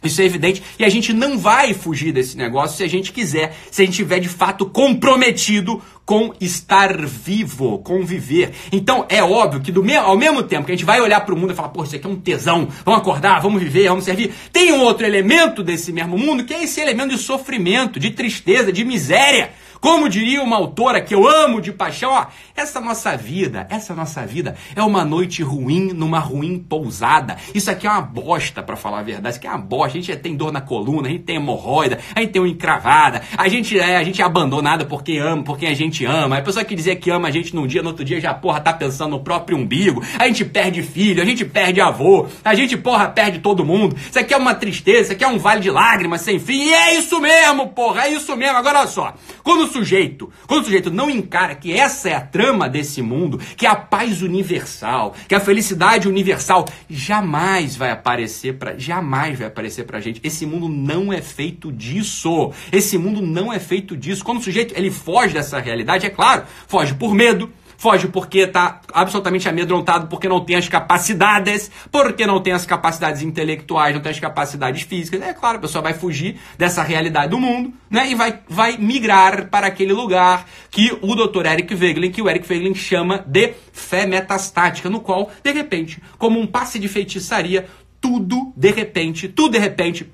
Isso 0.02 0.20
é 0.20 0.24
evidente. 0.24 0.62
E 0.78 0.84
a 0.84 0.88
gente 0.88 1.12
não 1.12 1.38
vai 1.38 1.72
fugir 1.72 2.12
desse 2.12 2.36
negócio 2.36 2.76
se 2.76 2.84
a 2.84 2.88
gente 2.88 3.10
quiser, 3.10 3.56
se 3.70 3.80
a 3.80 3.84
gente 3.84 3.94
estiver 3.94 4.20
de 4.20 4.28
fato 4.28 4.66
comprometido 4.66 5.82
com 6.04 6.32
estar 6.40 6.96
vivo, 7.06 7.78
com 7.78 8.04
viver. 8.04 8.52
Então 8.70 9.06
é 9.08 9.22
óbvio 9.22 9.60
que 9.60 9.72
do 9.72 9.82
me 9.82 9.96
ao 9.96 10.16
mesmo 10.16 10.42
tempo 10.42 10.66
que 10.66 10.72
a 10.72 10.74
gente 10.74 10.84
vai 10.84 11.00
olhar 11.00 11.20
para 11.20 11.34
o 11.34 11.38
mundo 11.38 11.52
e 11.52 11.56
falar, 11.56 11.68
pô, 11.68 11.82
isso 11.82 11.96
aqui 11.96 12.06
é 12.06 12.10
um 12.10 12.16
tesão, 12.16 12.68
vamos 12.84 13.00
acordar, 13.00 13.40
vamos 13.40 13.62
viver, 13.62 13.88
vamos 13.88 14.04
servir. 14.04 14.32
Tem 14.52 14.72
um 14.72 14.82
outro 14.82 15.06
elemento 15.06 15.62
desse 15.62 15.92
mesmo 15.92 16.18
mundo 16.18 16.44
que 16.44 16.52
é 16.52 16.64
esse 16.64 16.80
elemento 16.80 17.10
de 17.10 17.18
sofrimento, 17.18 17.98
de 17.98 18.10
tristeza, 18.10 18.72
de 18.72 18.84
miséria. 18.84 19.50
Como 19.84 20.08
diria 20.08 20.42
uma 20.42 20.56
autora 20.56 20.98
que 21.02 21.14
eu 21.14 21.28
amo 21.28 21.60
de 21.60 21.70
paixão, 21.70 22.10
ó, 22.10 22.26
essa 22.56 22.80
nossa 22.80 23.14
vida, 23.18 23.66
essa 23.68 23.94
nossa 23.94 24.26
vida 24.26 24.56
é 24.74 24.82
uma 24.82 25.04
noite 25.04 25.42
ruim 25.42 25.92
numa 25.92 26.18
ruim 26.18 26.58
pousada. 26.58 27.36
Isso 27.54 27.70
aqui 27.70 27.86
é 27.86 27.90
uma 27.90 28.00
bosta, 28.00 28.62
para 28.62 28.76
falar 28.76 29.00
a 29.00 29.02
verdade. 29.02 29.28
Isso 29.28 29.38
aqui 29.40 29.46
é 29.46 29.50
uma 29.50 29.58
bosta. 29.58 29.98
A 29.98 30.00
gente 30.00 30.16
tem 30.16 30.34
dor 30.34 30.50
na 30.50 30.62
coluna, 30.62 31.08
a 31.08 31.10
gente 31.10 31.24
tem 31.24 31.36
hemorroida, 31.36 31.98
a 32.14 32.20
gente 32.20 32.32
tem 32.32 32.40
uma 32.40 32.48
encravada, 32.48 33.20
a 33.36 33.46
gente 33.46 33.78
é, 33.78 33.98
a 33.98 34.02
gente 34.02 34.22
é 34.22 34.24
abandonada 34.24 34.86
porque 34.86 35.18
ama, 35.18 35.42
porque 35.42 35.66
a 35.66 35.74
gente 35.74 35.93
gente 35.94 36.04
ama. 36.04 36.38
A 36.38 36.42
pessoa 36.42 36.64
que 36.64 36.74
dizer 36.74 36.96
que 36.96 37.10
ama 37.10 37.28
a 37.28 37.30
gente 37.30 37.54
num 37.54 37.66
dia, 37.66 37.82
no 37.82 37.90
outro 37.90 38.04
dia 38.04 38.20
já, 38.20 38.34
porra, 38.34 38.60
tá 38.60 38.72
pensando 38.72 39.12
no 39.12 39.20
próprio 39.20 39.56
umbigo. 39.56 40.02
A 40.18 40.26
gente 40.26 40.44
perde 40.44 40.82
filho, 40.82 41.22
a 41.22 41.24
gente 41.24 41.44
perde 41.44 41.80
avô, 41.80 42.26
a 42.44 42.54
gente, 42.54 42.76
porra, 42.76 43.08
perde 43.08 43.38
todo 43.38 43.64
mundo. 43.64 43.96
Isso 43.96 44.18
aqui 44.18 44.34
é 44.34 44.36
uma 44.36 44.54
tristeza, 44.54 45.02
isso 45.02 45.12
aqui 45.12 45.22
é 45.22 45.28
um 45.28 45.38
vale 45.38 45.60
de 45.60 45.70
lágrimas 45.70 46.22
sem 46.22 46.38
fim. 46.38 46.64
E 46.64 46.74
é 46.74 46.98
isso 46.98 47.20
mesmo, 47.20 47.68
porra, 47.68 48.06
é 48.06 48.10
isso 48.10 48.36
mesmo. 48.36 48.56
Agora 48.56 48.80
olha 48.80 48.88
só. 48.88 49.14
Quando 49.42 49.64
o 49.64 49.66
sujeito, 49.68 50.30
quando 50.46 50.62
o 50.62 50.64
sujeito 50.64 50.90
não 50.90 51.08
encara 51.08 51.54
que 51.54 51.72
essa 51.72 52.08
é 52.08 52.14
a 52.14 52.20
trama 52.20 52.68
desse 52.68 53.00
mundo, 53.00 53.38
que 53.56 53.66
a 53.66 53.76
paz 53.76 54.22
universal, 54.22 55.14
que 55.28 55.34
a 55.34 55.40
felicidade 55.40 56.08
universal, 56.08 56.64
jamais 56.88 57.76
vai 57.76 57.90
aparecer 57.90 58.54
para 58.54 58.76
jamais 58.76 59.38
vai 59.38 59.46
aparecer 59.46 59.84
pra 59.84 60.00
gente. 60.00 60.20
Esse 60.24 60.44
mundo 60.44 60.68
não 60.68 61.12
é 61.12 61.22
feito 61.22 61.70
disso. 61.70 62.52
Esse 62.72 62.98
mundo 62.98 63.22
não 63.22 63.52
é 63.52 63.60
feito 63.60 63.96
disso. 63.96 64.24
Quando 64.24 64.38
o 64.38 64.42
sujeito 64.42 64.74
ele 64.76 64.90
foge 64.90 65.34
dessa 65.34 65.60
realidade, 65.60 65.83
é 65.88 66.10
claro, 66.10 66.44
foge 66.66 66.94
por 66.94 67.14
medo, 67.14 67.52
foge 67.76 68.08
porque 68.08 68.38
está 68.38 68.80
absolutamente 68.92 69.48
amedrontado, 69.48 70.06
porque 70.06 70.28
não 70.28 70.42
tem 70.42 70.56
as 70.56 70.68
capacidades, 70.68 71.70
porque 71.92 72.26
não 72.26 72.40
tem 72.40 72.52
as 72.52 72.64
capacidades 72.64 73.20
intelectuais, 73.20 73.94
não 73.94 74.00
tem 74.00 74.10
as 74.10 74.18
capacidades 74.18 74.82
físicas. 74.82 75.20
É 75.20 75.34
claro, 75.34 75.58
a 75.58 75.60
pessoa 75.60 75.82
vai 75.82 75.92
fugir 75.92 76.40
dessa 76.56 76.82
realidade 76.82 77.30
do 77.30 77.38
mundo, 77.38 77.72
né? 77.90 78.10
E 78.10 78.14
vai, 78.14 78.40
vai 78.48 78.78
migrar 78.78 79.48
para 79.50 79.66
aquele 79.66 79.92
lugar 79.92 80.46
que 80.70 80.96
o 81.02 81.14
Dr. 81.14 81.44
Eric 81.46 81.74
Wegelin, 81.74 82.10
que 82.10 82.22
o 82.22 82.28
Eric 82.30 82.50
Wegelin 82.50 82.74
chama 82.74 83.22
de 83.26 83.52
fé 83.72 84.06
metastática, 84.06 84.88
no 84.88 85.00
qual, 85.00 85.30
de 85.42 85.52
repente, 85.52 86.02
como 86.16 86.40
um 86.40 86.46
passe 86.46 86.78
de 86.78 86.88
feitiçaria, 86.88 87.66
tudo 88.00 88.52
de 88.56 88.70
repente, 88.70 89.28
tudo 89.28 89.52
de 89.52 89.58
repente 89.58 90.10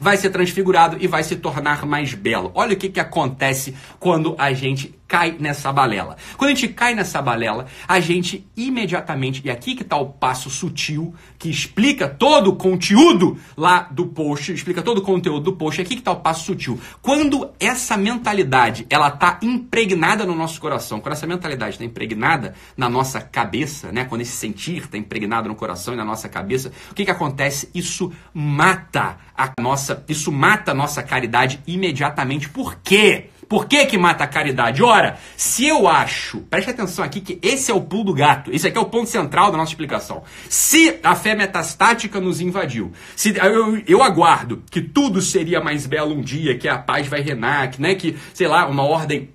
vai 0.00 0.16
ser 0.16 0.30
transfigurado 0.30 0.96
e 1.00 1.06
vai 1.06 1.22
se 1.22 1.36
tornar 1.36 1.86
mais 1.86 2.14
belo. 2.14 2.50
Olha 2.54 2.74
o 2.74 2.76
que, 2.76 2.88
que 2.88 3.00
acontece 3.00 3.74
quando 4.00 4.34
a 4.36 4.52
gente 4.52 4.94
cai 5.14 5.36
nessa 5.38 5.72
balela. 5.72 6.16
Quando 6.36 6.50
a 6.50 6.54
gente 6.54 6.66
cai 6.74 6.92
nessa 6.92 7.22
balela, 7.22 7.66
a 7.86 8.00
gente 8.00 8.44
imediatamente, 8.56 9.40
e 9.44 9.48
aqui 9.48 9.76
que 9.76 9.82
está 9.82 9.96
o 9.96 10.06
passo 10.06 10.50
sutil, 10.50 11.14
que 11.38 11.48
explica 11.48 12.08
todo 12.08 12.50
o 12.50 12.56
conteúdo 12.56 13.38
lá 13.56 13.86
do 13.92 14.06
post, 14.06 14.52
explica 14.52 14.82
todo 14.82 14.98
o 14.98 15.02
conteúdo 15.02 15.44
do 15.44 15.52
post, 15.52 15.80
aqui 15.80 15.94
que 15.94 16.00
está 16.00 16.10
o 16.10 16.16
passo 16.16 16.46
sutil. 16.46 16.80
Quando 17.00 17.48
essa 17.60 17.96
mentalidade, 17.96 18.88
ela 18.90 19.06
está 19.06 19.38
impregnada 19.40 20.26
no 20.26 20.34
nosso 20.34 20.60
coração, 20.60 20.98
quando 20.98 21.12
essa 21.12 21.28
mentalidade 21.28 21.74
está 21.74 21.84
impregnada 21.84 22.54
na 22.76 22.88
nossa 22.88 23.20
cabeça, 23.20 23.92
né? 23.92 24.04
quando 24.06 24.22
esse 24.22 24.32
sentir 24.32 24.78
está 24.78 24.98
impregnado 24.98 25.48
no 25.48 25.54
coração 25.54 25.94
e 25.94 25.96
na 25.96 26.04
nossa 26.04 26.28
cabeça, 26.28 26.72
o 26.90 26.94
que, 26.94 27.04
que 27.04 27.10
acontece? 27.12 27.70
Isso 27.72 28.12
mata 28.32 29.16
a 29.36 29.52
nossa, 29.60 30.04
isso 30.08 30.32
mata 30.32 30.72
a 30.72 30.74
nossa 30.74 31.04
caridade 31.04 31.60
imediatamente. 31.68 32.48
Por 32.48 32.74
quê? 32.82 33.30
Por 33.48 33.66
que 33.66 33.86
que 33.86 33.98
mata 33.98 34.24
a 34.24 34.26
caridade? 34.26 34.82
Ora, 34.82 35.18
se 35.36 35.66
eu 35.66 35.86
acho, 35.86 36.40
preste 36.42 36.70
atenção 36.70 37.04
aqui 37.04 37.20
que 37.20 37.38
esse 37.42 37.70
é 37.70 37.74
o 37.74 37.80
pulo 37.80 38.04
do 38.04 38.14
gato, 38.14 38.50
esse 38.52 38.66
aqui 38.66 38.78
é 38.78 38.80
o 38.80 38.86
ponto 38.86 39.08
central 39.08 39.50
da 39.50 39.58
nossa 39.58 39.72
explicação. 39.72 40.22
Se 40.48 40.98
a 41.02 41.14
fé 41.14 41.34
metastática 41.34 42.20
nos 42.20 42.40
invadiu, 42.40 42.92
se 43.16 43.34
eu, 43.36 43.82
eu 43.86 44.02
aguardo 44.02 44.62
que 44.70 44.80
tudo 44.80 45.20
seria 45.20 45.60
mais 45.60 45.86
belo 45.86 46.14
um 46.14 46.20
dia, 46.20 46.56
que 46.56 46.68
a 46.68 46.78
paz 46.78 47.06
vai 47.06 47.20
reinar, 47.20 47.70
que, 47.70 47.80
né, 47.80 47.94
que, 47.94 48.16
sei 48.32 48.48
lá, 48.48 48.66
uma 48.66 48.82
ordem 48.82 49.33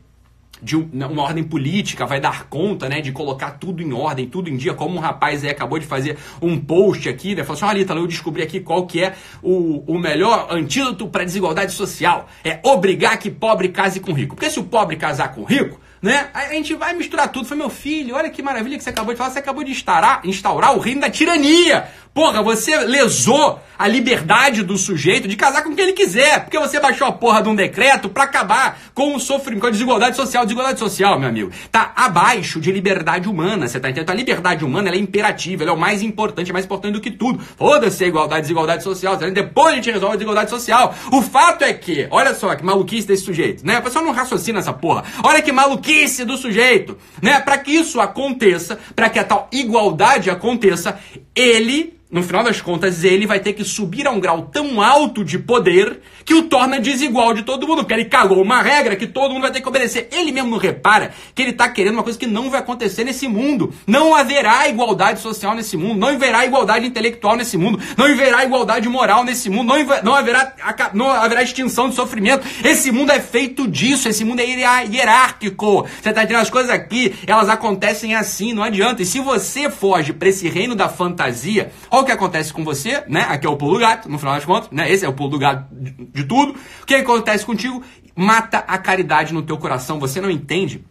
de 0.61 0.75
uma 0.75 1.21
ordem 1.21 1.43
política 1.43 2.05
vai 2.05 2.19
dar 2.19 2.47
conta, 2.47 2.89
né, 2.89 3.01
de 3.01 3.11
colocar 3.11 3.51
tudo 3.51 3.81
em 3.81 3.93
ordem, 3.93 4.27
tudo 4.27 4.49
em 4.49 4.57
dia, 4.57 4.73
como 4.73 4.97
um 4.97 4.99
rapaz 4.99 5.43
aí 5.43 5.49
acabou 5.49 5.79
de 5.79 5.85
fazer 5.85 6.17
um 6.41 6.59
post 6.59 7.07
aqui, 7.07 7.35
né, 7.35 7.43
falou 7.43 7.57
assim, 7.57 7.65
olha, 7.65 7.81
Ítalo, 7.81 8.01
eu 8.01 8.07
descobri 8.07 8.43
aqui 8.43 8.59
qual 8.59 8.85
que 8.85 9.03
é 9.03 9.15
o, 9.41 9.83
o 9.87 9.97
melhor 9.97 10.47
antídoto 10.49 11.07
para 11.07 11.23
desigualdade 11.23 11.71
social, 11.71 12.27
é 12.43 12.59
obrigar 12.63 13.17
que 13.17 13.29
pobre 13.29 13.69
case 13.69 13.99
com 13.99 14.13
rico, 14.13 14.35
porque 14.35 14.49
se 14.49 14.59
o 14.59 14.63
pobre 14.63 14.95
casar 14.95 15.33
com 15.33 15.43
rico, 15.43 15.79
né? 16.01 16.29
A 16.33 16.53
gente 16.53 16.73
vai 16.75 16.93
misturar 16.93 17.29
tudo. 17.29 17.47
Foi 17.47 17.57
meu 17.57 17.69
filho, 17.69 18.15
olha 18.15 18.29
que 18.29 18.41
maravilha 18.41 18.77
que 18.77 18.83
você 18.83 18.89
acabou 18.89 19.13
de 19.13 19.17
falar. 19.17 19.31
Você 19.31 19.39
acabou 19.39 19.63
de 19.63 19.71
instaurar, 19.71 20.21
instaurar 20.23 20.75
o 20.75 20.79
reino 20.79 21.01
da 21.01 21.09
tirania. 21.09 21.87
Porra, 22.13 22.41
você 22.41 22.75
lesou 22.77 23.61
a 23.77 23.87
liberdade 23.87 24.63
do 24.63 24.77
sujeito 24.77 25.27
de 25.27 25.37
casar 25.37 25.63
com 25.63 25.73
quem 25.73 25.85
ele 25.85 25.93
quiser, 25.93 26.43
porque 26.43 26.59
você 26.59 26.79
baixou 26.79 27.07
a 27.07 27.11
porra 27.11 27.41
de 27.41 27.47
um 27.47 27.55
decreto 27.55 28.09
para 28.09 28.23
acabar 28.23 28.77
com 28.93 29.15
o 29.15 29.19
sofrimento, 29.19 29.61
com 29.61 29.67
a 29.67 29.71
desigualdade 29.71 30.15
social. 30.17 30.43
Desigualdade 30.43 30.79
social, 30.79 31.17
meu 31.19 31.29
amigo, 31.29 31.51
tá 31.71 31.93
abaixo 31.95 32.59
de 32.59 32.71
liberdade 32.71 33.29
humana, 33.29 33.67
você 33.67 33.79
tá 33.79 33.89
entendendo? 33.89 34.09
A 34.09 34.13
liberdade 34.13 34.65
humana, 34.65 34.89
é 34.89 34.97
imperativa, 34.97 35.63
ela 35.63 35.71
é 35.71 35.73
o 35.73 35.79
mais 35.79 36.01
importante, 36.01 36.49
é 36.49 36.53
mais 36.53 36.65
importante 36.65 36.93
do 36.93 36.99
que 36.99 37.11
tudo. 37.11 37.39
Foda-se 37.39 38.03
a 38.03 38.07
igualdade, 38.07 38.41
desigualdade 38.41 38.83
social, 38.83 39.15
tá 39.15 39.29
depois 39.29 39.73
a 39.73 39.75
gente 39.75 39.91
resolve 39.91 40.15
a 40.15 40.17
desigualdade 40.17 40.49
social. 40.49 40.93
O 41.13 41.21
fato 41.21 41.63
é 41.63 41.71
que, 41.73 42.07
olha 42.11 42.33
só 42.33 42.53
que 42.55 42.65
maluquice 42.65 43.07
desse 43.07 43.23
sujeito, 43.23 43.65
né? 43.65 43.77
A 43.77 43.81
pessoa 43.81 44.03
não 44.03 44.11
raciocina 44.11 44.59
essa 44.59 44.73
porra. 44.73 45.03
Olha 45.23 45.41
que 45.41 45.51
maluquice 45.51 45.88
do 46.25 46.37
sujeito, 46.37 46.97
né? 47.21 47.39
Para 47.39 47.57
que 47.57 47.71
isso 47.71 47.99
aconteça, 47.99 48.79
para 48.95 49.09
que 49.09 49.19
a 49.19 49.23
tal 49.23 49.47
igualdade 49.51 50.29
aconteça, 50.29 50.99
ele 51.35 51.98
no 52.11 52.23
final 52.23 52.43
das 52.43 52.59
contas, 52.59 53.03
ele 53.03 53.27
vai 53.27 53.39
ter 53.39 53.53
que 53.53 53.63
subir 53.63 54.07
a 54.07 54.11
um 54.11 54.19
grau 54.19 54.49
tão 54.51 54.81
alto 54.81 55.23
de 55.23 55.37
poder 55.37 55.99
que 56.25 56.33
o 56.33 56.43
torna 56.43 56.79
desigual 56.79 57.35
de 57.35 57.43
todo 57.43 57.67
mundo, 57.67 57.79
porque 57.79 57.93
ele 57.93 58.05
cagou 58.05 58.41
uma 58.41 58.63
regra 58.63 58.95
que 58.95 59.05
todo 59.05 59.31
mundo 59.31 59.43
vai 59.43 59.51
ter 59.51 59.61
que 59.61 59.67
obedecer. 59.67 60.09
Ele 60.11 60.31
mesmo 60.31 60.49
não 60.49 60.57
repara 60.57 61.11
que 61.35 61.41
ele 61.41 61.51
está 61.51 61.69
querendo 61.69 61.93
uma 61.93 62.03
coisa 62.03 62.17
que 62.17 62.25
não 62.25 62.49
vai 62.49 62.61
acontecer 62.61 63.03
nesse 63.03 63.27
mundo. 63.27 63.71
Não 63.85 64.15
haverá 64.15 64.67
igualdade 64.67 65.21
social 65.21 65.53
nesse 65.53 65.77
mundo, 65.77 65.99
não 65.99 66.07
haverá 66.07 66.43
igualdade 66.45 66.87
intelectual 66.87 67.35
nesse 67.35 67.57
mundo, 67.57 67.79
não 67.95 68.05
haverá 68.05 68.43
igualdade 68.43 68.89
moral 68.89 69.23
nesse 69.23 69.47
mundo, 69.47 69.71
não, 70.03 70.15
haverá, 70.15 70.53
não 70.95 71.11
haverá 71.11 71.43
extinção 71.43 71.89
de 71.89 71.95
sofrimento. 71.95 72.47
Esse 72.63 72.91
mundo 72.91 73.11
é 73.11 73.19
feito 73.19 73.67
disso, 73.67 74.09
esse 74.09 74.25
mundo 74.25 74.39
é 74.39 74.45
hierárquico. 74.45 75.83
Você 75.83 76.09
está 76.09 76.23
entendendo? 76.23 76.41
As 76.41 76.49
coisas 76.49 76.71
aqui, 76.71 77.13
elas 77.27 77.49
acontecem 77.49 78.15
assim, 78.15 78.51
não 78.51 78.63
adianta. 78.63 79.03
E 79.03 79.05
se 79.05 79.19
você 79.19 79.69
foge 79.69 80.11
para 80.11 80.29
esse 80.29 80.49
reino 80.49 80.75
da 80.75 80.89
fantasia, 80.89 81.71
Olha 81.99 82.03
o 82.03 82.05
que 82.05 82.11
acontece 82.13 82.53
com 82.53 82.63
você, 82.63 83.03
né? 83.09 83.25
Aqui 83.27 83.45
é 83.45 83.49
o 83.49 83.57
pulo 83.57 83.73
do 83.73 83.79
gato, 83.79 84.07
no 84.07 84.17
final 84.17 84.35
das 84.35 84.45
contas, 84.45 84.71
né? 84.71 84.89
Esse 84.89 85.03
é 85.03 85.09
o 85.09 85.11
pulo 85.11 85.31
do 85.31 85.37
gato 85.37 85.67
de, 85.69 85.91
de 85.91 86.23
tudo. 86.23 86.55
O 86.81 86.85
que 86.85 86.95
acontece 86.95 87.45
contigo? 87.45 87.83
Mata 88.15 88.59
a 88.59 88.77
caridade 88.77 89.33
no 89.33 89.41
teu 89.41 89.57
coração. 89.57 89.99
Você 89.99 90.21
não 90.21 90.31
entende 90.31 90.81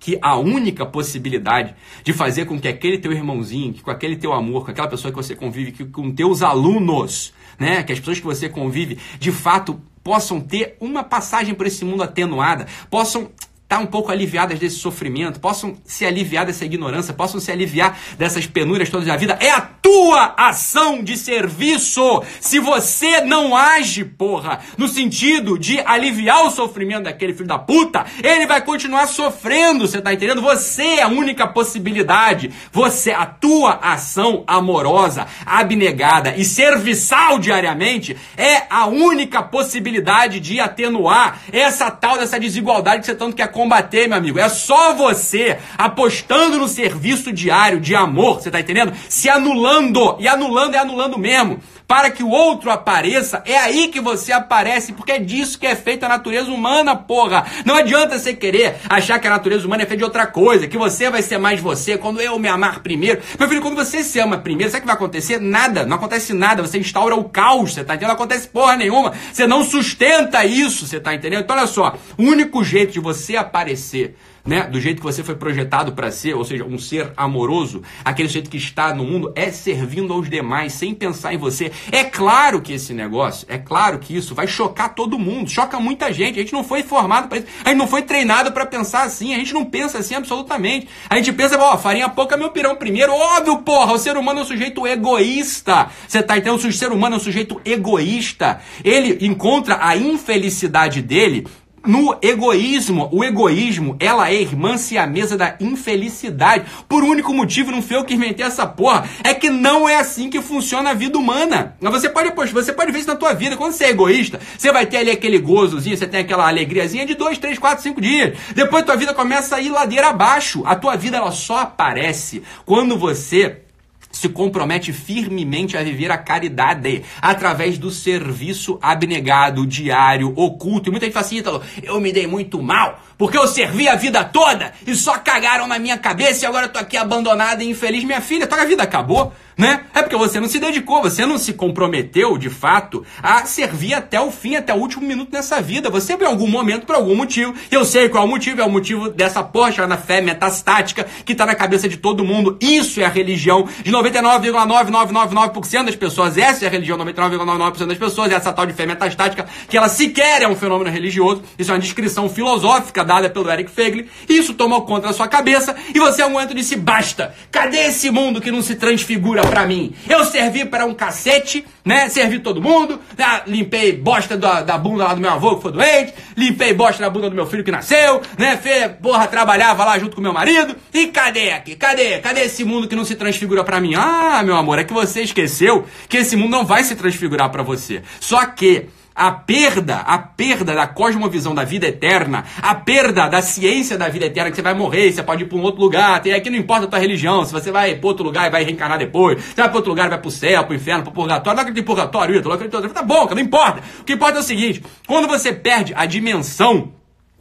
que 0.00 0.18
a 0.20 0.36
única 0.36 0.84
possibilidade 0.84 1.72
de 2.02 2.12
fazer 2.12 2.46
com 2.46 2.58
que 2.58 2.66
aquele 2.66 2.98
teu 2.98 3.12
irmãozinho, 3.12 3.74
que 3.74 3.80
com 3.80 3.92
aquele 3.92 4.16
teu 4.16 4.32
amor, 4.32 4.64
com 4.64 4.72
aquela 4.72 4.88
pessoa 4.88 5.12
que 5.12 5.16
você 5.16 5.36
convive, 5.36 5.70
que 5.70 5.84
com 5.84 6.10
teus 6.10 6.42
alunos, 6.42 7.32
né, 7.56 7.84
que 7.84 7.92
as 7.92 8.00
pessoas 8.00 8.18
que 8.18 8.26
você 8.26 8.48
convive, 8.48 8.98
de 9.20 9.30
fato 9.30 9.80
possam 10.02 10.40
ter 10.40 10.76
uma 10.80 11.04
passagem 11.04 11.54
por 11.54 11.64
esse 11.64 11.84
mundo 11.84 12.02
atenuada, 12.02 12.66
possam 12.90 13.30
estar 13.70 13.76
tá 13.76 13.82
um 13.82 13.86
pouco 13.86 14.10
aliviadas 14.10 14.58
desse 14.58 14.76
sofrimento, 14.76 15.38
possam 15.38 15.76
se 15.84 16.04
aliviar 16.04 16.44
dessa 16.44 16.64
ignorância, 16.64 17.14
possam 17.14 17.38
se 17.38 17.52
aliviar 17.52 17.96
dessas 18.18 18.44
penúrias 18.44 18.90
todas 18.90 19.06
da 19.06 19.16
vida. 19.16 19.38
É 19.40 19.50
a 19.50 19.60
tua 19.60 20.34
ação 20.36 21.04
de 21.04 21.16
serviço. 21.16 22.22
Se 22.40 22.58
você 22.58 23.20
não 23.20 23.56
age, 23.56 24.04
porra, 24.04 24.58
no 24.76 24.88
sentido 24.88 25.56
de 25.56 25.78
aliviar 25.86 26.46
o 26.46 26.50
sofrimento 26.50 27.04
daquele 27.04 27.32
filho 27.32 27.46
da 27.46 27.60
puta, 27.60 28.04
ele 28.24 28.44
vai 28.44 28.60
continuar 28.60 29.06
sofrendo, 29.06 29.86
você 29.86 30.00
tá 30.00 30.12
entendendo? 30.12 30.42
Você 30.42 30.82
é 30.82 31.02
a 31.02 31.08
única 31.08 31.46
possibilidade. 31.46 32.50
Você, 32.72 33.12
a 33.12 33.24
tua 33.24 33.74
ação 33.74 34.42
amorosa, 34.48 35.28
abnegada 35.46 36.34
e 36.36 36.44
serviçal 36.44 37.38
diariamente 37.38 38.16
é 38.36 38.64
a 38.68 38.86
única 38.86 39.44
possibilidade 39.44 40.40
de 40.40 40.58
atenuar 40.58 41.40
essa 41.52 41.88
tal 41.88 42.18
dessa 42.18 42.40
desigualdade 42.40 43.00
que 43.00 43.06
você 43.06 43.14
tanto 43.14 43.36
quer 43.36 43.48
combater, 43.60 44.08
meu 44.08 44.16
amigo. 44.16 44.38
É 44.38 44.48
só 44.48 44.94
você 44.94 45.58
apostando 45.76 46.56
no 46.56 46.66
serviço 46.66 47.30
diário 47.30 47.78
de 47.78 47.94
amor, 47.94 48.40
você 48.40 48.50
tá 48.50 48.58
entendendo? 48.58 48.94
Se 49.06 49.28
anulando, 49.28 50.16
e 50.18 50.26
anulando 50.26 50.74
é 50.74 50.78
anulando 50.78 51.18
mesmo, 51.18 51.60
para 51.90 52.08
que 52.08 52.22
o 52.22 52.28
outro 52.28 52.70
apareça. 52.70 53.42
É 53.44 53.56
aí 53.58 53.88
que 53.88 54.00
você 54.00 54.30
aparece, 54.30 54.92
porque 54.92 55.10
é 55.10 55.18
disso 55.18 55.58
que 55.58 55.66
é 55.66 55.74
feita 55.74 56.06
a 56.06 56.08
natureza 56.08 56.48
humana, 56.48 56.94
porra. 56.94 57.44
Não 57.64 57.74
adianta 57.74 58.16
você 58.16 58.32
querer 58.32 58.76
achar 58.88 59.18
que 59.18 59.26
a 59.26 59.30
natureza 59.30 59.66
humana 59.66 59.82
é 59.82 59.86
feita 59.86 59.98
de 59.98 60.04
outra 60.04 60.24
coisa, 60.24 60.68
que 60.68 60.78
você 60.78 61.10
vai 61.10 61.20
ser 61.20 61.38
mais 61.38 61.60
você 61.60 61.98
quando 61.98 62.20
eu 62.20 62.38
me 62.38 62.46
amar 62.46 62.78
primeiro. 62.78 63.20
Meu 63.36 63.48
filho, 63.48 63.60
quando 63.60 63.74
você 63.74 64.04
se 64.04 64.20
ama 64.20 64.38
primeiro, 64.38 64.70
sabe 64.70 64.78
o 64.78 64.80
que 64.82 64.86
vai 64.86 64.94
acontecer? 64.94 65.40
Nada, 65.40 65.84
não 65.84 65.96
acontece 65.96 66.32
nada. 66.32 66.62
Você 66.62 66.78
instaura 66.78 67.16
o 67.16 67.24
caos, 67.24 67.72
você 67.74 67.82
tá 67.82 67.94
entendendo? 67.96 68.10
Não 68.10 68.14
acontece 68.14 68.46
porra 68.46 68.76
nenhuma. 68.76 69.12
Você 69.32 69.48
não 69.48 69.64
sustenta 69.64 70.44
isso, 70.44 70.86
você 70.86 71.00
tá 71.00 71.12
entendendo? 71.12 71.42
Então 71.42 71.56
olha 71.56 71.66
só, 71.66 71.98
o 72.16 72.22
único 72.22 72.62
jeito 72.62 72.92
de 72.92 73.00
você 73.00 73.36
aparecer 73.36 74.14
né, 74.44 74.62
do 74.64 74.80
jeito 74.80 74.98
que 74.98 75.02
você 75.02 75.22
foi 75.22 75.34
projetado 75.34 75.92
para 75.92 76.10
ser, 76.10 76.34
ou 76.34 76.44
seja, 76.44 76.64
um 76.64 76.78
ser 76.78 77.12
amoroso, 77.16 77.82
aquele 78.04 78.28
jeito 78.28 78.50
que 78.50 78.56
está 78.56 78.94
no 78.94 79.04
mundo, 79.04 79.32
é 79.34 79.50
servindo 79.50 80.12
aos 80.12 80.28
demais, 80.28 80.72
sem 80.72 80.94
pensar 80.94 81.34
em 81.34 81.38
você. 81.38 81.70
É 81.90 82.04
claro 82.04 82.60
que 82.60 82.72
esse 82.72 82.92
negócio, 82.92 83.46
é 83.48 83.58
claro 83.58 83.98
que 83.98 84.16
isso 84.16 84.34
vai 84.34 84.46
chocar 84.46 84.94
todo 84.94 85.18
mundo, 85.18 85.50
choca 85.50 85.78
muita 85.78 86.12
gente. 86.12 86.38
A 86.38 86.42
gente 86.42 86.52
não 86.52 86.64
foi 86.64 86.82
formado 86.82 87.28
para 87.28 87.38
isso, 87.38 87.46
a 87.64 87.68
gente 87.68 87.78
não 87.78 87.86
foi 87.86 88.02
treinado 88.02 88.52
para 88.52 88.66
pensar 88.66 89.02
assim, 89.02 89.34
a 89.34 89.38
gente 89.38 89.54
não 89.54 89.64
pensa 89.64 89.98
assim 89.98 90.14
absolutamente. 90.14 90.88
A 91.08 91.16
gente 91.16 91.32
pensa, 91.32 91.58
ó, 91.58 91.76
farinha 91.76 92.08
pouca 92.08 92.36
meu 92.36 92.50
pirão 92.50 92.76
primeiro. 92.76 93.12
Óbvio, 93.12 93.58
porra, 93.58 93.92
o 93.92 93.98
ser 93.98 94.16
humano 94.16 94.40
é 94.40 94.42
um 94.42 94.46
sujeito 94.46 94.86
egoísta. 94.86 95.90
Você 96.06 96.22
tá 96.22 96.36
entendendo? 96.36 96.56
O 96.56 96.72
ser 96.72 96.92
humano 96.92 97.16
é 97.16 97.18
um 97.18 97.22
sujeito 97.22 97.60
egoísta. 97.64 98.60
Ele 98.84 99.24
encontra 99.26 99.78
a 99.80 99.96
infelicidade 99.96 101.02
dele 101.02 101.46
no 101.86 102.16
egoísmo. 102.22 103.08
O 103.12 103.24
egoísmo, 103.24 103.96
ela 103.98 104.30
é 104.30 104.40
irmã 104.40 104.76
se 104.76 104.98
a 104.98 105.06
mesa 105.06 105.36
da 105.36 105.56
infelicidade. 105.60 106.64
Por 106.88 107.02
único 107.02 107.32
motivo, 107.32 107.70
não 107.70 107.82
foi 107.82 107.96
eu 107.96 108.04
que 108.04 108.14
inventei 108.14 108.44
essa 108.44 108.66
porra. 108.66 109.08
É 109.24 109.32
que 109.34 109.50
não 109.50 109.88
é 109.88 109.96
assim 109.96 110.28
que 110.30 110.40
funciona 110.40 110.90
a 110.90 110.94
vida 110.94 111.18
humana. 111.18 111.76
Você 111.80 112.08
pode, 112.08 112.32
você 112.52 112.72
pode 112.72 112.92
ver 112.92 112.98
isso 112.98 113.08
na 113.08 113.16
tua 113.16 113.32
vida. 113.32 113.56
Quando 113.56 113.72
você 113.72 113.84
é 113.84 113.90
egoísta, 113.90 114.40
você 114.56 114.72
vai 114.72 114.86
ter 114.86 114.98
ali 114.98 115.10
aquele 115.10 115.38
gozozinho, 115.38 115.96
você 115.96 116.06
tem 116.06 116.20
aquela 116.20 116.48
alegriazinha 116.48 117.06
de 117.06 117.14
dois, 117.14 117.38
três, 117.38 117.58
quatro, 117.58 117.82
cinco 117.82 118.00
dias. 118.00 118.36
Depois 118.54 118.84
tua 118.84 118.96
vida 118.96 119.14
começa 119.14 119.56
a 119.56 119.60
ir 119.60 119.70
ladeira 119.70 120.08
abaixo. 120.08 120.62
A 120.66 120.74
tua 120.74 120.96
vida 120.96 121.16
ela 121.16 121.30
só 121.30 121.58
aparece 121.58 122.42
quando 122.64 122.98
você 122.98 123.62
se 124.10 124.28
compromete 124.28 124.92
firmemente 124.92 125.76
a 125.76 125.82
viver 125.82 126.10
a 126.10 126.18
caridade 126.18 127.02
através 127.22 127.78
do 127.78 127.90
serviço 127.90 128.78
abnegado, 128.82 129.66
diário, 129.66 130.32
oculto. 130.36 130.88
E 130.88 130.90
muita 130.90 131.06
gente 131.06 131.14
fala 131.14 131.26
assim, 131.26 131.38
Ítalo, 131.38 131.62
eu 131.82 132.00
me 132.00 132.12
dei 132.12 132.26
muito 132.26 132.62
mal 132.62 133.00
porque 133.20 133.36
eu 133.36 133.46
servi 133.46 133.86
a 133.86 133.96
vida 133.96 134.24
toda 134.24 134.72
e 134.86 134.94
só 134.94 135.18
cagaram 135.18 135.66
na 135.66 135.78
minha 135.78 135.98
cabeça 135.98 136.42
e 136.42 136.48
agora 136.48 136.64
eu 136.64 136.72
tô 136.72 136.78
aqui 136.78 136.96
abandonada 136.96 137.62
e 137.62 137.68
infeliz. 137.68 138.02
Minha 138.02 138.22
filha, 138.22 138.46
tua 138.46 138.64
vida 138.64 138.82
acabou 138.82 139.30
né? 139.60 139.82
É 139.94 140.00
porque 140.00 140.16
você 140.16 140.40
não 140.40 140.48
se 140.48 140.58
dedicou, 140.58 141.02
você 141.02 141.26
não 141.26 141.36
se 141.36 141.52
comprometeu, 141.52 142.38
de 142.38 142.48
fato, 142.48 143.04
a 143.22 143.44
servir 143.44 143.92
até 143.92 144.18
o 144.18 144.30
fim, 144.30 144.56
até 144.56 144.72
o 144.72 144.78
último 144.78 145.06
minuto 145.06 145.30
nessa 145.30 145.60
vida. 145.60 145.90
Você, 145.90 146.14
em 146.14 146.24
algum 146.24 146.46
momento, 146.46 146.86
por 146.86 146.94
algum 146.94 147.14
motivo, 147.14 147.54
eu 147.70 147.84
sei 147.84 148.08
qual 148.08 148.24
é 148.24 148.26
o 148.26 148.30
motivo, 148.30 148.62
é 148.62 148.64
o 148.64 148.70
motivo 148.70 149.10
dessa 149.10 149.42
porra 149.42 149.86
na 149.86 149.98
fé 149.98 150.22
metastática 150.22 151.06
que 151.26 151.34
tá 151.34 151.44
na 151.44 151.54
cabeça 151.54 151.86
de 151.88 151.98
todo 151.98 152.24
mundo. 152.24 152.56
Isso 152.58 153.02
é 153.02 153.04
a 153.04 153.10
religião 153.10 153.68
de 153.84 153.92
99,9999% 153.92 155.84
das 155.84 155.96
pessoas. 155.96 156.38
Essa 156.38 156.64
é 156.64 156.68
a 156.68 156.70
religião 156.70 156.96
99,99% 156.96 157.86
das 157.86 157.98
pessoas, 157.98 158.32
essa 158.32 158.54
tal 158.54 158.64
de 158.64 158.72
fé 158.72 158.86
metastática, 158.86 159.46
que 159.68 159.76
ela 159.76 159.90
sequer 159.90 160.40
é 160.40 160.48
um 160.48 160.56
fenômeno 160.56 160.90
religioso. 160.90 161.42
Isso 161.58 161.70
é 161.70 161.74
uma 161.74 161.80
descrição 161.80 162.30
filosófica 162.30 163.04
pelo 163.30 163.50
Eric 163.50 163.70
Feiglin. 163.70 164.06
Isso 164.28 164.54
tomou 164.54 164.82
conta 164.82 165.08
da 165.08 165.12
sua 165.12 165.26
cabeça 165.26 165.74
e 165.94 165.98
você, 165.98 166.20
em 166.20 166.24
algum 166.24 166.34
momento, 166.34 166.54
disse: 166.54 166.76
basta, 166.76 167.34
cadê 167.50 167.78
esse 167.86 168.10
mundo 168.10 168.40
que 168.40 168.50
não 168.50 168.62
se 168.62 168.74
transfigura 168.76 169.42
para 169.42 169.66
mim. 169.66 169.92
Eu 170.08 170.24
servi 170.24 170.64
para 170.64 170.86
um 170.86 170.94
cacete, 170.94 171.64
né? 171.84 172.08
Servi 172.08 172.38
todo 172.38 172.62
mundo, 172.62 173.00
né? 173.16 173.42
limpei 173.46 173.92
bosta 173.92 174.36
da, 174.36 174.62
da 174.62 174.78
bunda 174.78 175.04
lá 175.04 175.14
do 175.14 175.20
meu 175.20 175.30
avô 175.30 175.56
que 175.56 175.62
foi 175.62 175.72
doente, 175.72 176.14
limpei 176.36 176.72
bosta 176.72 177.02
da 177.02 177.10
bunda 177.10 177.28
do 177.28 177.34
meu 177.34 177.46
filho 177.46 177.64
que 177.64 177.70
nasceu, 177.70 178.20
né? 178.38 178.56
Fê, 178.56 178.88
porra, 178.88 179.26
trabalhava 179.26 179.84
lá 179.84 179.98
junto 179.98 180.16
com 180.16 180.22
meu 180.22 180.32
marido. 180.32 180.76
E 180.92 181.08
cadê 181.08 181.50
aqui? 181.50 181.74
Cadê? 181.74 182.18
Cadê 182.18 182.42
esse 182.42 182.64
mundo 182.64 182.86
que 182.86 182.96
não 182.96 183.04
se 183.04 183.14
transfigura 183.14 183.64
para 183.64 183.80
mim? 183.80 183.94
Ah, 183.96 184.42
meu 184.44 184.56
amor, 184.56 184.78
é 184.78 184.84
que 184.84 184.92
você 184.92 185.22
esqueceu 185.22 185.84
que 186.08 186.18
esse 186.18 186.36
mundo 186.36 186.50
não 186.50 186.64
vai 186.64 186.84
se 186.84 186.94
transfigurar 186.94 187.50
para 187.50 187.62
você. 187.62 188.02
Só 188.20 188.44
que 188.46 188.86
a 189.20 189.30
perda, 189.30 189.96
a 189.96 190.18
perda 190.18 190.74
da 190.74 190.86
cosmovisão 190.86 191.54
da 191.54 191.62
vida 191.62 191.86
eterna, 191.86 192.42
a 192.62 192.74
perda 192.74 193.28
da 193.28 193.42
ciência 193.42 193.98
da 193.98 194.08
vida 194.08 194.24
eterna, 194.24 194.48
que 194.48 194.56
você 194.56 194.62
vai 194.62 194.72
morrer, 194.72 195.12
você 195.12 195.22
pode 195.22 195.42
ir 195.42 195.46
para 195.46 195.58
um 195.58 195.62
outro 195.62 195.78
lugar, 195.78 196.22
tem 196.22 196.32
aqui 196.32 196.48
não 196.48 196.56
importa 196.56 196.86
a 196.86 196.88
tua 196.88 196.98
religião, 196.98 197.44
se 197.44 197.52
você 197.52 197.70
vai 197.70 197.94
para 197.96 198.06
outro 198.06 198.24
lugar 198.24 198.46
e 198.46 198.50
vai 198.50 198.64
reencarnar 198.64 198.98
depois, 198.98 199.44
você 199.44 199.60
vai 199.60 199.68
para 199.68 199.76
outro 199.76 199.90
lugar 199.90 200.06
e 200.06 200.08
vai 200.08 200.18
para 200.18 200.28
o 200.28 200.30
céu, 200.30 200.64
para 200.64 200.72
o 200.72 200.74
inferno, 200.74 201.02
para 201.02 201.10
o 201.10 201.14
purgatório, 201.14 201.54
não 201.54 201.60
acredito 201.60 201.82
em 201.82 201.86
purgatório, 201.86 202.42
não 202.42 202.52
acredito, 202.52 202.88
tá 202.88 203.02
bom, 203.02 203.28
não 203.28 203.42
importa. 203.42 203.82
O 204.00 204.04
que 204.04 204.14
importa 204.14 204.38
é 204.38 204.40
o 204.40 204.42
seguinte, 204.42 204.82
quando 205.06 205.28
você 205.28 205.52
perde 205.52 205.92
a 205.94 206.06
dimensão 206.06 206.92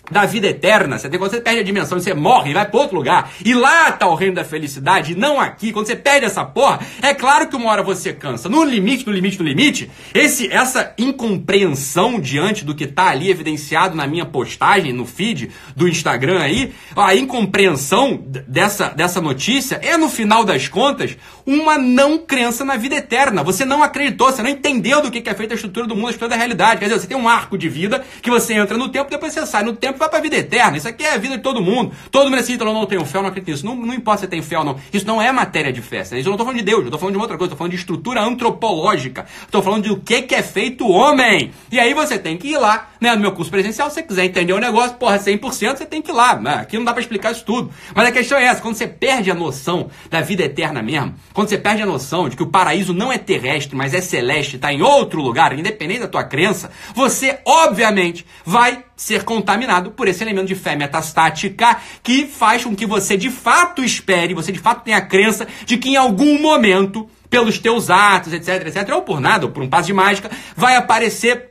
da 0.10 0.26
vida 0.26 0.48
eterna. 0.48 0.98
Você 0.98 1.10
tem, 1.10 1.20
quando 1.20 1.32
você 1.32 1.42
perde 1.42 1.60
a 1.60 1.64
dimensão, 1.64 2.00
você 2.00 2.14
morre 2.14 2.52
e 2.52 2.54
vai 2.54 2.66
para 2.66 2.80
outro 2.80 2.96
lugar. 2.96 3.32
E 3.44 3.54
lá 3.54 3.92
tá 3.92 4.08
o 4.08 4.16
reino 4.16 4.36
da 4.36 4.44
felicidade, 4.44 5.14
e 5.14 5.16
não 5.16 5.40
aqui. 5.40 5.72
Quando 5.72 5.88
você 5.88 5.96
perde 5.96 6.26
essa 6.26 6.44
porra, 6.44 6.80
é 7.02 7.14
claro 7.14 7.48
que 7.48 7.56
uma 7.56 7.70
hora 7.70 7.84
você 7.84 8.14
cansa. 8.14 8.50
No 8.50 8.64
limite, 8.64 9.06
no 9.06 9.14
limite, 9.14 9.40
no 9.40 9.46
limite, 9.46 9.90
esse, 10.14 10.52
essa 10.52 10.94
incompreensão 10.98 12.20
diante 12.20 12.66
do 12.66 12.76
que 12.76 12.88
tá 12.88 13.10
ali 13.10 13.30
evidenciado 13.30 13.96
na 13.96 14.08
minha 14.08 14.26
postagem, 14.26 14.94
no 14.94 15.06
feed 15.06 15.52
do 15.76 15.88
Instagram 15.88 16.42
aí, 16.42 16.74
a 16.96 17.16
incompreensão 17.16 18.22
dessa, 18.48 18.90
dessa 18.90 19.22
notícia 19.22 19.80
é, 19.82 19.98
no 19.98 20.10
final 20.10 20.44
das 20.44 20.68
contas, 20.68 21.18
uma 21.50 21.80
não 21.80 22.20
crença 22.20 22.64
na 22.64 22.78
vida 22.78 22.96
eterna. 22.96 23.42
Você 23.42 23.66
não 23.66 23.82
acreditou, 23.82 24.32
você 24.32 24.44
não 24.44 24.52
entendeu 24.52 25.02
do 25.02 25.10
que 25.10 25.28
é 25.28 25.34
feita 25.34 25.56
a 25.56 25.56
estrutura 25.56 25.88
do 25.88 25.96
mundo, 25.96 26.08
a 26.08 26.12
estrutura 26.12 26.30
da 26.30 26.36
realidade. 26.36 26.80
Quer 26.80 26.86
dizer, 26.86 27.00
você 27.00 27.08
tem 27.08 27.18
um 27.18 27.28
arco 27.28 27.58
de 27.58 27.68
vida 27.68 28.06
que 28.22 28.30
você 28.30 28.54
entra 28.54 28.78
no 28.78 28.90
tempo, 28.90 29.10
depois 29.10 29.34
você 29.34 29.44
sai 29.48 29.64
no 29.64 29.74
tempo 29.74 29.98
vai 29.98 30.08
para 30.08 30.20
a 30.20 30.22
vida 30.22 30.36
eterna. 30.36 30.78
Isso 30.78 30.88
aqui 30.88 31.04
é 31.04 31.16
a 31.16 31.18
vida 31.18 31.38
de 31.38 31.42
todo 31.42 31.60
mundo. 31.60 31.92
Todo 32.12 32.30
mundo 32.30 32.40
assim, 32.40 32.56
eu 32.60 32.66
não 32.66 32.86
tenho 32.86 33.04
fé, 33.04 33.20
não 33.20 33.30
acredito 33.30 33.50
nisso. 33.50 33.66
Não, 33.66 33.76
não 33.76 33.96
importa 33.96 34.22
se 34.22 34.28
tem 34.28 34.44
fé 34.44 34.60
ou 34.60 34.64
não. 34.64 34.80
Isso 34.94 35.08
não 35.08 35.20
é 35.20 35.32
matéria 35.32 35.74
de 35.74 35.82
fé. 35.82 36.02
Isso 36.02 36.14
eu 36.14 36.24
não 36.26 36.34
estou 36.34 36.46
falando 36.46 36.58
de 36.58 36.64
Deus, 36.64 36.82
eu 36.82 36.86
estou 36.86 37.00
falando 37.00 37.14
de 37.14 37.18
uma 37.18 37.24
outra 37.24 37.38
coisa. 37.38 37.48
Estou 37.48 37.58
falando 37.58 37.72
de 37.72 37.78
estrutura 37.78 38.22
antropológica. 38.22 39.26
Estou 39.42 39.64
falando 39.64 39.86
de 39.86 39.92
o 39.92 39.98
que, 39.98 40.28
é 40.36 40.44
feito 40.44 40.86
o 40.86 40.92
homem. 40.92 41.52
E 41.72 41.80
aí 41.80 41.96
você 41.96 42.20
tem 42.20 42.38
que 42.38 42.50
ir 42.50 42.58
lá, 42.58 42.90
né? 43.02 43.16
No 43.16 43.22
meu 43.22 43.32
curso 43.32 43.50
presencial, 43.50 43.90
se 43.90 43.96
você 43.96 44.04
quiser 44.04 44.26
entender 44.26 44.54
o 44.54 44.60
negócio, 44.60 44.98
porra, 44.98 45.18
100%, 45.18 45.78
você 45.78 45.86
tem 45.86 46.00
que 46.00 46.12
ir 46.12 46.14
lá. 46.14 46.34
Aqui 46.62 46.78
não 46.78 46.86
dá 46.86 46.94
para 46.94 47.02
explicar 47.02 47.32
isso 47.32 47.44
tudo. 47.44 47.72
Mas 47.96 48.08
a 48.08 48.12
questão 48.12 48.38
é 48.38 48.46
essa, 48.46 48.62
quando 48.62 48.76
você 48.76 48.88
perde 48.88 49.32
a 49.32 49.36
noção 49.36 49.90
da 50.12 50.22
vida 50.22 50.44
eterna 50.44 50.84
mesmo, 50.84 51.16
quando 51.40 51.48
você 51.48 51.58
perde 51.58 51.82
a 51.82 51.86
noção 51.86 52.28
de 52.28 52.36
que 52.36 52.44
o 52.44 52.48
paraíso 52.48 52.94
não 52.94 53.14
é 53.14 53.18
terrestre, 53.18 53.74
mas 53.74 53.94
é 53.94 54.02
celeste, 54.02 54.58
está 54.58 54.74
em 54.74 54.82
outro 54.82 55.22
lugar, 55.22 55.58
independente 55.58 56.02
da 56.02 56.08
tua 56.10 56.26
crença, 56.26 56.70
você, 56.94 57.40
obviamente, 57.46 58.26
vai 58.44 58.84
ser 58.94 59.24
contaminado 59.24 59.92
por 59.92 60.10
esse 60.10 60.22
elemento 60.22 60.48
de 60.48 60.56
fé 60.56 60.76
metastática 60.76 61.80
que 62.04 62.28
faz 62.28 62.66
com 62.66 62.76
que 62.76 62.86
você 62.86 63.16
de 63.16 63.30
fato 63.30 63.82
espere, 63.82 64.34
você 64.34 64.52
de 64.52 64.60
fato 64.60 64.84
tenha 64.84 64.98
a 64.98 65.02
crença 65.02 65.48
de 65.66 65.78
que 65.78 65.88
em 65.88 65.96
algum 65.96 66.42
momento, 66.42 67.10
pelos 67.30 67.58
teus 67.58 67.90
atos, 67.90 68.34
etc, 68.34 68.68
etc, 68.68 68.94
ou 68.94 69.04
por 69.04 69.22
nada, 69.22 69.46
ou 69.46 69.52
por 69.54 69.64
um 69.64 69.70
passo 69.70 69.88
de 69.88 69.94
mágica, 69.94 70.30
vai 70.58 70.76
aparecer 70.76 71.49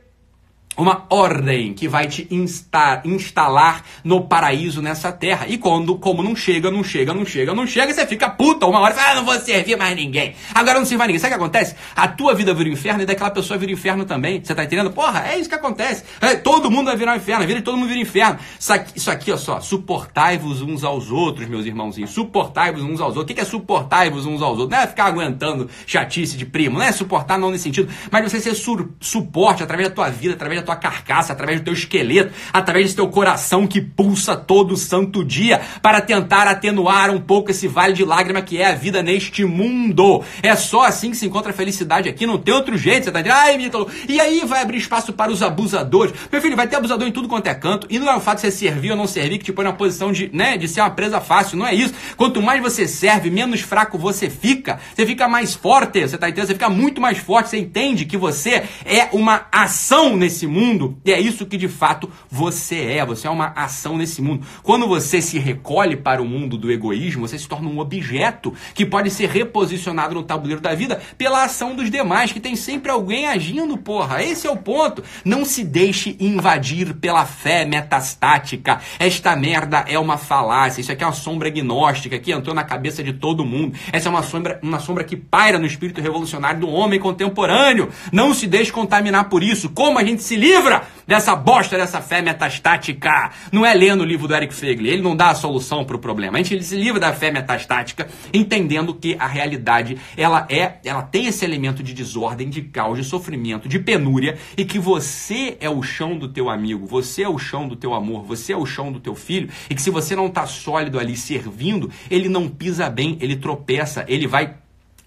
uma 0.77 1.05
ordem 1.09 1.73
que 1.73 1.87
vai 1.87 2.07
te 2.07 2.27
insta 2.31 3.01
instalar 3.03 3.83
no 4.03 4.21
paraíso 4.21 4.81
nessa 4.81 5.11
terra. 5.11 5.45
E 5.47 5.57
quando, 5.57 5.97
como 5.97 6.23
não 6.23 6.35
chega, 6.35 6.71
não 6.71 6.83
chega, 6.83 7.13
não 7.13 7.25
chega, 7.25 7.53
não 7.53 7.67
chega, 7.67 7.93
você 7.93 8.07
fica 8.07 8.29
puta 8.29 8.65
uma 8.65 8.79
hora 8.79 8.93
fala, 8.93 9.11
ah, 9.11 9.15
não 9.15 9.25
vou 9.25 9.37
servir 9.39 9.77
mais 9.77 9.95
ninguém. 9.95 10.35
Agora 10.53 10.79
não 10.79 10.85
sirva 10.85 11.05
ninguém. 11.05 11.19
Sabe 11.19 11.33
o 11.33 11.37
que 11.37 11.43
acontece? 11.43 11.75
A 11.95 12.07
tua 12.07 12.33
vida 12.33 12.53
vira 12.53 12.69
um 12.69 12.73
inferno 12.73 13.03
e 13.03 13.05
daquela 13.05 13.29
pessoa 13.29 13.57
vira 13.57 13.71
um 13.71 13.75
inferno 13.75 14.05
também. 14.05 14.41
Você 14.43 14.55
tá 14.55 14.63
entendendo? 14.63 14.91
Porra, 14.91 15.27
é 15.27 15.37
isso 15.37 15.49
que 15.49 15.55
acontece. 15.55 16.03
É, 16.21 16.35
todo 16.35 16.71
mundo 16.71 16.85
vai 16.85 16.95
virar 16.95 17.13
um 17.13 17.17
inferno, 17.17 17.43
a 17.43 17.47
vida 17.47 17.59
de 17.59 17.65
todo 17.65 17.77
mundo 17.77 17.87
vira 17.87 17.99
um 17.99 18.03
inferno. 18.03 18.39
Isso 18.57 18.73
aqui, 18.73 18.91
isso 18.95 19.11
aqui 19.11 19.31
ó 19.31 19.37
só, 19.37 19.59
suportai-vos 19.59 20.61
uns 20.61 20.83
aos 20.83 21.11
outros, 21.11 21.47
meus 21.47 21.65
irmãozinhos. 21.65 22.11
Suportai-vos 22.11 22.83
uns 22.83 23.01
aos 23.01 23.17
outros. 23.17 23.31
O 23.31 23.35
que 23.35 23.41
é 23.41 23.45
suportai-vos 23.45 24.25
uns 24.25 24.41
aos 24.41 24.57
outros? 24.59 24.69
Não 24.69 24.83
é 24.83 24.87
ficar 24.87 25.05
aguentando 25.05 25.69
chatice 25.85 26.37
de 26.37 26.45
primo, 26.45 26.79
não 26.79 26.85
é 26.85 26.91
suportar 26.91 27.37
não 27.37 27.51
nesse 27.51 27.65
sentido, 27.65 27.91
mas 28.09 28.31
você 28.31 28.39
ser 28.39 28.55
suporte 28.99 29.63
através 29.63 29.89
da 29.89 29.95
tua 29.95 30.09
vida, 30.09 30.33
através 30.33 30.61
da 30.61 30.65
tua 30.65 30.68
carcaça, 30.75 31.33
através 31.33 31.59
do 31.59 31.65
teu 31.65 31.73
esqueleto, 31.73 32.33
através 32.51 32.85
desse 32.85 32.95
teu 32.95 33.07
coração 33.07 33.67
que 33.67 33.81
pulsa 33.81 34.35
todo 34.35 34.75
santo 34.77 35.23
dia 35.23 35.61
para 35.81 36.01
tentar 36.01 36.47
atenuar 36.47 37.09
um 37.11 37.19
pouco 37.19 37.51
esse 37.51 37.67
vale 37.67 37.93
de 37.93 38.03
lágrima 38.03 38.41
que 38.41 38.57
é 38.57 38.67
a 38.67 38.75
vida 38.75 39.01
neste 39.01 39.45
mundo. 39.45 40.23
É 40.41 40.55
só 40.55 40.83
assim 40.83 41.11
que 41.11 41.17
se 41.17 41.25
encontra 41.25 41.51
a 41.51 41.53
felicidade 41.53 42.09
aqui, 42.09 42.25
não 42.25 42.37
tem 42.37 42.53
outro 42.53 42.77
jeito. 42.77 43.05
Você 43.05 43.11
tá 43.11 43.21
dizendo, 43.21 43.37
ai, 43.37 43.57
Mítalo, 43.57 43.87
e 44.07 44.19
aí 44.19 44.43
vai 44.45 44.61
abrir 44.61 44.77
espaço 44.77 45.13
para 45.13 45.31
os 45.31 45.41
abusadores. 45.41 46.13
Meu 46.31 46.41
filho, 46.41 46.55
vai 46.55 46.67
ter 46.67 46.75
abusador 46.75 47.07
em 47.07 47.11
tudo 47.11 47.27
quanto 47.27 47.47
é 47.47 47.53
canto, 47.53 47.87
e 47.89 47.99
não 47.99 48.09
é 48.09 48.15
o 48.15 48.19
fato 48.19 48.37
de 48.37 48.41
você 48.41 48.51
servir 48.51 48.91
ou 48.91 48.97
não 48.97 49.07
servir 49.07 49.37
que 49.37 49.45
te 49.45 49.53
põe 49.53 49.65
na 49.65 49.73
posição 49.73 50.11
de, 50.11 50.29
né, 50.33 50.57
de 50.57 50.67
ser 50.67 50.81
uma 50.81 50.89
presa 50.89 51.19
fácil, 51.21 51.57
não 51.57 51.67
é 51.67 51.73
isso. 51.73 51.93
Quanto 52.15 52.41
mais 52.41 52.61
você 52.61 52.87
serve, 52.87 53.29
menos 53.29 53.61
fraco 53.61 53.97
você 53.97 54.29
fica. 54.29 54.79
Você 54.95 55.05
fica 55.05 55.27
mais 55.27 55.53
forte, 55.53 56.01
você 56.01 56.17
tá 56.17 56.27
entendendo? 56.27 56.47
Você 56.47 56.53
fica 56.53 56.69
muito 56.69 57.01
mais 57.01 57.17
forte, 57.17 57.49
você 57.49 57.57
entende 57.57 58.05
que 58.05 58.17
você 58.17 58.63
é 58.85 59.09
uma 59.11 59.47
ação 59.51 60.15
nesse 60.15 60.47
mundo. 60.49 60.97
E 61.05 61.11
é 61.11 61.19
isso 61.19 61.45
que 61.45 61.57
de 61.57 61.67
fato 61.67 62.09
você 62.29 62.81
é. 62.81 63.05
Você 63.05 63.27
é 63.27 63.29
uma 63.29 63.53
ação 63.55 63.97
nesse 63.97 64.21
mundo. 64.21 64.45
Quando 64.63 64.87
você 64.87 65.21
se 65.21 65.39
recolhe 65.39 65.95
para 65.95 66.21
o 66.21 66.25
mundo 66.25 66.57
do 66.57 66.71
egoísmo, 66.71 67.27
você 67.27 67.37
se 67.37 67.47
torna 67.47 67.69
um 67.69 67.79
objeto 67.79 68.53
que 68.73 68.85
pode 68.85 69.09
ser 69.09 69.29
reposicionado 69.29 70.15
no 70.15 70.23
tabuleiro 70.23 70.61
da 70.61 70.73
vida 70.75 71.01
pela 71.17 71.43
ação 71.43 71.75
dos 71.75 71.89
demais, 71.89 72.31
que 72.31 72.39
tem 72.39 72.55
sempre 72.55 72.91
alguém 72.91 73.27
agindo, 73.27 73.77
porra. 73.77 74.23
Esse 74.23 74.47
é 74.47 74.51
o 74.51 74.57
ponto. 74.57 75.03
Não 75.23 75.45
se 75.45 75.63
deixe 75.63 76.15
invadir 76.19 76.93
pela 76.95 77.25
fé 77.25 77.65
metastática. 77.65 78.79
Esta 78.97 79.35
merda 79.35 79.85
é 79.87 79.97
uma 79.97 80.17
falácia. 80.17 80.81
Isso 80.81 80.91
aqui 80.91 81.03
é 81.03 81.07
uma 81.07 81.13
sombra 81.13 81.49
gnóstica 81.49 82.17
que 82.19 82.31
entrou 82.31 82.55
na 82.55 82.63
cabeça 82.63 83.03
de 83.03 83.13
todo 83.13 83.45
mundo. 83.45 83.77
Essa 83.91 84.09
é 84.09 84.11
uma 84.11 84.23
sombra, 84.23 84.59
uma 84.61 84.79
sombra 84.79 85.03
que 85.03 85.15
paira 85.15 85.59
no 85.59 85.65
espírito 85.65 86.01
revolucionário 86.01 86.61
do 86.61 86.69
homem 86.69 86.99
contemporâneo. 86.99 87.89
Não 88.11 88.33
se 88.33 88.47
deixe 88.47 88.71
contaminar 88.71 89.29
por 89.29 89.43
isso. 89.43 89.69
Como 89.69 89.99
a 89.99 90.03
gente 90.03 90.23
se 90.23 90.35
livra? 90.39 90.87
dessa 91.09 91.35
bosta, 91.35 91.75
dessa 91.75 92.01
fé 92.01 92.21
metastática. 92.21 93.31
Não 93.51 93.65
é 93.65 93.73
lendo 93.73 94.01
o 94.01 94.05
livro 94.05 94.27
do 94.27 94.35
Eric 94.35 94.53
Feiglin, 94.53 94.89
ele 94.89 95.01
não 95.01 95.15
dá 95.15 95.31
a 95.31 95.35
solução 95.35 95.83
para 95.83 95.95
o 95.95 95.99
problema. 95.99 96.37
A 96.37 96.43
gente 96.43 96.63
se 96.63 96.75
livra 96.77 96.99
da 96.99 97.11
fé 97.11 97.31
metastática, 97.31 98.07
entendendo 98.31 98.93
que 98.93 99.15
a 99.17 99.25
realidade 99.25 99.97
ela 100.15 100.45
é, 100.47 100.75
ela 100.85 101.01
tem 101.01 101.25
esse 101.25 101.43
elemento 101.43 101.81
de 101.81 101.95
desordem, 101.95 102.47
de 102.47 102.61
caos, 102.61 102.99
de 102.99 103.03
sofrimento, 103.03 103.67
de 103.67 103.79
penúria 103.79 104.37
e 104.55 104.63
que 104.63 104.77
você 104.77 105.57
é 105.59 105.67
o 105.67 105.81
chão 105.81 106.15
do 106.15 106.27
teu 106.27 106.47
amigo, 106.47 106.85
você 106.85 107.23
é 107.23 107.29
o 107.29 107.39
chão 107.39 107.67
do 107.67 107.75
teu 107.75 107.95
amor, 107.95 108.23
você 108.23 108.53
é 108.53 108.57
o 108.57 108.65
chão 108.67 108.91
do 108.91 108.99
teu 108.99 109.15
filho 109.15 109.49
e 109.67 109.73
que 109.73 109.81
se 109.81 109.89
você 109.89 110.15
não 110.15 110.27
está 110.27 110.45
sólido 110.45 110.99
ali 110.99 111.17
servindo, 111.17 111.89
ele 112.11 112.29
não 112.29 112.47
pisa 112.47 112.87
bem, 112.87 113.17
ele 113.19 113.35
tropeça, 113.35 114.05
ele 114.07 114.27
vai 114.27 114.53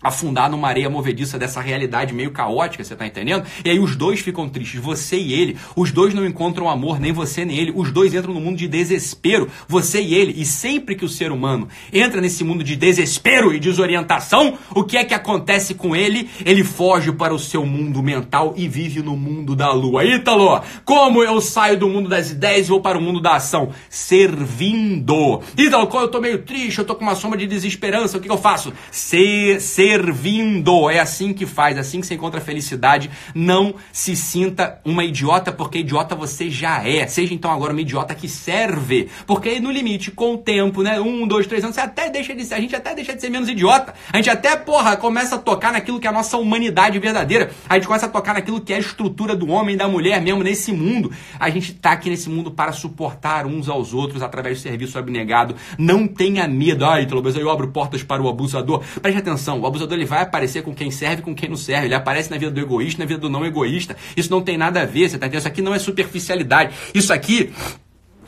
afundar 0.02 0.50
numa 0.50 0.68
areia 0.68 0.90
movediça 0.90 1.38
dessa 1.38 1.60
realidade 1.60 2.12
meio 2.12 2.30
caótica, 2.30 2.82
você 2.82 2.96
tá 2.96 3.06
entendendo? 3.06 3.44
E 3.64 3.70
aí 3.70 3.78
os 3.78 3.94
dois 3.94 4.20
ficam 4.20 4.48
tristes, 4.48 4.80
você 4.80 5.16
e 5.16 5.32
ele. 5.32 5.56
Os 5.76 5.92
dois 5.92 6.12
não 6.12 6.26
encontram 6.26 6.68
amor, 6.68 6.98
nem 6.98 7.12
você 7.12 7.44
nem 7.44 7.56
ele. 7.56 7.72
Os 7.74 7.92
dois 7.92 8.14
entram 8.14 8.34
no 8.34 8.40
mundo 8.40 8.56
de 8.56 8.66
desespero, 8.66 9.48
você 9.68 10.00
e 10.00 10.14
ele. 10.14 10.34
E 10.36 10.44
sempre 10.44 10.96
que 10.96 11.04
o 11.04 11.08
ser 11.08 11.30
humano 11.30 11.68
entra 11.92 12.20
nesse 12.20 12.42
mundo 12.42 12.64
de 12.64 12.74
desespero 12.74 13.54
e 13.54 13.60
desorientação, 13.60 14.58
o 14.74 14.82
que 14.82 14.96
é 14.96 15.04
que 15.04 15.14
acontece 15.14 15.74
com 15.74 15.94
ele? 15.94 16.28
Ele 16.44 16.64
foge 16.64 17.12
para 17.12 17.34
o 17.34 17.38
seu 17.38 17.64
mundo 17.64 18.02
mental 18.02 18.54
e 18.56 18.66
vive 18.66 19.02
no 19.02 19.16
mundo 19.16 19.54
da 19.54 19.72
lua. 19.72 20.04
Ítalo, 20.04 20.60
como 20.84 21.22
eu 21.22 21.40
saio 21.40 21.78
do 21.78 21.88
mundo 21.88 22.08
das 22.08 22.30
ideias 22.30 22.66
e 22.66 22.70
vou 22.70 22.80
para 22.80 22.98
o 22.98 23.02
mundo 23.02 23.20
da 23.20 23.36
ação? 23.36 23.70
Servindo. 23.88 25.40
Ítalo, 25.56 25.88
eu 25.92 26.08
tô 26.08 26.20
meio 26.20 26.38
triste, 26.38 26.78
eu 26.78 26.84
tô 26.84 26.94
com 26.94 27.02
uma 27.02 27.14
sombra 27.14 27.38
de 27.38 27.46
desesperança, 27.46 28.16
o 28.16 28.20
que, 28.20 28.26
que 28.26 28.32
eu 28.32 28.38
faço? 28.38 28.72
Ser, 28.90 29.60
ser 29.60 29.91
servindo. 29.92 30.88
É 30.88 31.00
assim 31.00 31.34
que 31.34 31.44
faz, 31.44 31.76
assim 31.76 32.00
que 32.00 32.06
você 32.06 32.14
encontra 32.14 32.40
felicidade. 32.40 33.10
Não 33.34 33.74
se 33.92 34.16
sinta 34.16 34.80
uma 34.84 35.04
idiota, 35.04 35.52
porque 35.52 35.78
idiota 35.78 36.14
você 36.14 36.48
já 36.48 36.86
é. 36.86 37.06
Seja 37.06 37.34
então 37.34 37.50
agora 37.50 37.72
uma 37.72 37.80
idiota 37.80 38.14
que 38.14 38.28
serve. 38.28 39.10
Porque 39.26 39.60
no 39.60 39.70
limite, 39.70 40.10
com 40.10 40.34
o 40.34 40.38
tempo, 40.38 40.82
né? 40.82 40.98
Um, 40.98 41.26
dois, 41.26 41.46
três 41.46 41.62
anos, 41.62 41.76
você 41.76 41.82
até 41.82 42.08
deixa 42.08 42.34
de 42.34 42.44
ser, 42.44 42.54
a 42.54 42.60
gente 42.60 42.74
até 42.74 42.94
deixa 42.94 43.14
de 43.14 43.20
ser 43.20 43.28
menos 43.28 43.48
idiota. 43.48 43.92
A 44.10 44.16
gente 44.16 44.30
até, 44.30 44.56
porra, 44.56 44.96
começa 44.96 45.36
a 45.36 45.38
tocar 45.38 45.72
naquilo 45.72 46.00
que 46.00 46.06
é 46.06 46.10
a 46.10 46.12
nossa 46.12 46.38
humanidade 46.38 46.98
verdadeira. 46.98 47.50
A 47.68 47.74
gente 47.74 47.86
começa 47.86 48.06
a 48.06 48.08
tocar 48.08 48.32
naquilo 48.32 48.60
que 48.60 48.72
é 48.72 48.76
a 48.76 48.80
estrutura 48.80 49.36
do 49.36 49.50
homem 49.50 49.74
e 49.74 49.78
da 49.78 49.88
mulher 49.88 50.22
mesmo 50.22 50.42
nesse 50.42 50.72
mundo. 50.72 51.12
A 51.38 51.50
gente 51.50 51.74
tá 51.74 51.92
aqui 51.92 52.08
nesse 52.08 52.30
mundo 52.30 52.50
para 52.50 52.72
suportar 52.72 53.44
uns 53.46 53.68
aos 53.68 53.92
outros 53.92 54.22
através 54.22 54.58
do 54.58 54.62
serviço 54.62 54.98
abnegado. 54.98 55.54
Não 55.78 56.08
tenha 56.08 56.48
medo. 56.48 56.86
Ai, 56.86 57.04
talvez 57.06 57.36
eu 57.36 57.50
abro 57.50 57.68
portas 57.68 58.02
para 58.02 58.22
o 58.22 58.28
abusador. 58.28 58.82
Preste 59.02 59.18
atenção, 59.18 59.60
o 59.60 59.66
abusador 59.66 59.81
abusador 59.82 59.98
ele 59.98 60.06
vai 60.06 60.22
aparecer 60.22 60.62
com 60.62 60.74
quem 60.74 60.90
serve 60.90 61.22
com 61.22 61.34
quem 61.34 61.48
não 61.48 61.56
serve. 61.56 61.86
Ele 61.86 61.94
aparece 61.94 62.30
na 62.30 62.36
vida 62.36 62.50
do 62.50 62.60
egoísta, 62.60 63.00
na 63.00 63.06
vida 63.06 63.20
do 63.20 63.28
não 63.28 63.44
egoísta. 63.44 63.96
Isso 64.16 64.30
não 64.30 64.40
tem 64.40 64.56
nada 64.56 64.82
a 64.82 64.84
ver, 64.84 65.08
você 65.08 65.18
tá 65.18 65.26
entendendo? 65.26 65.40
Isso 65.40 65.48
aqui 65.48 65.62
não 65.62 65.74
é 65.74 65.78
superficialidade. 65.78 66.74
Isso 66.94 67.12
aqui 67.12 67.52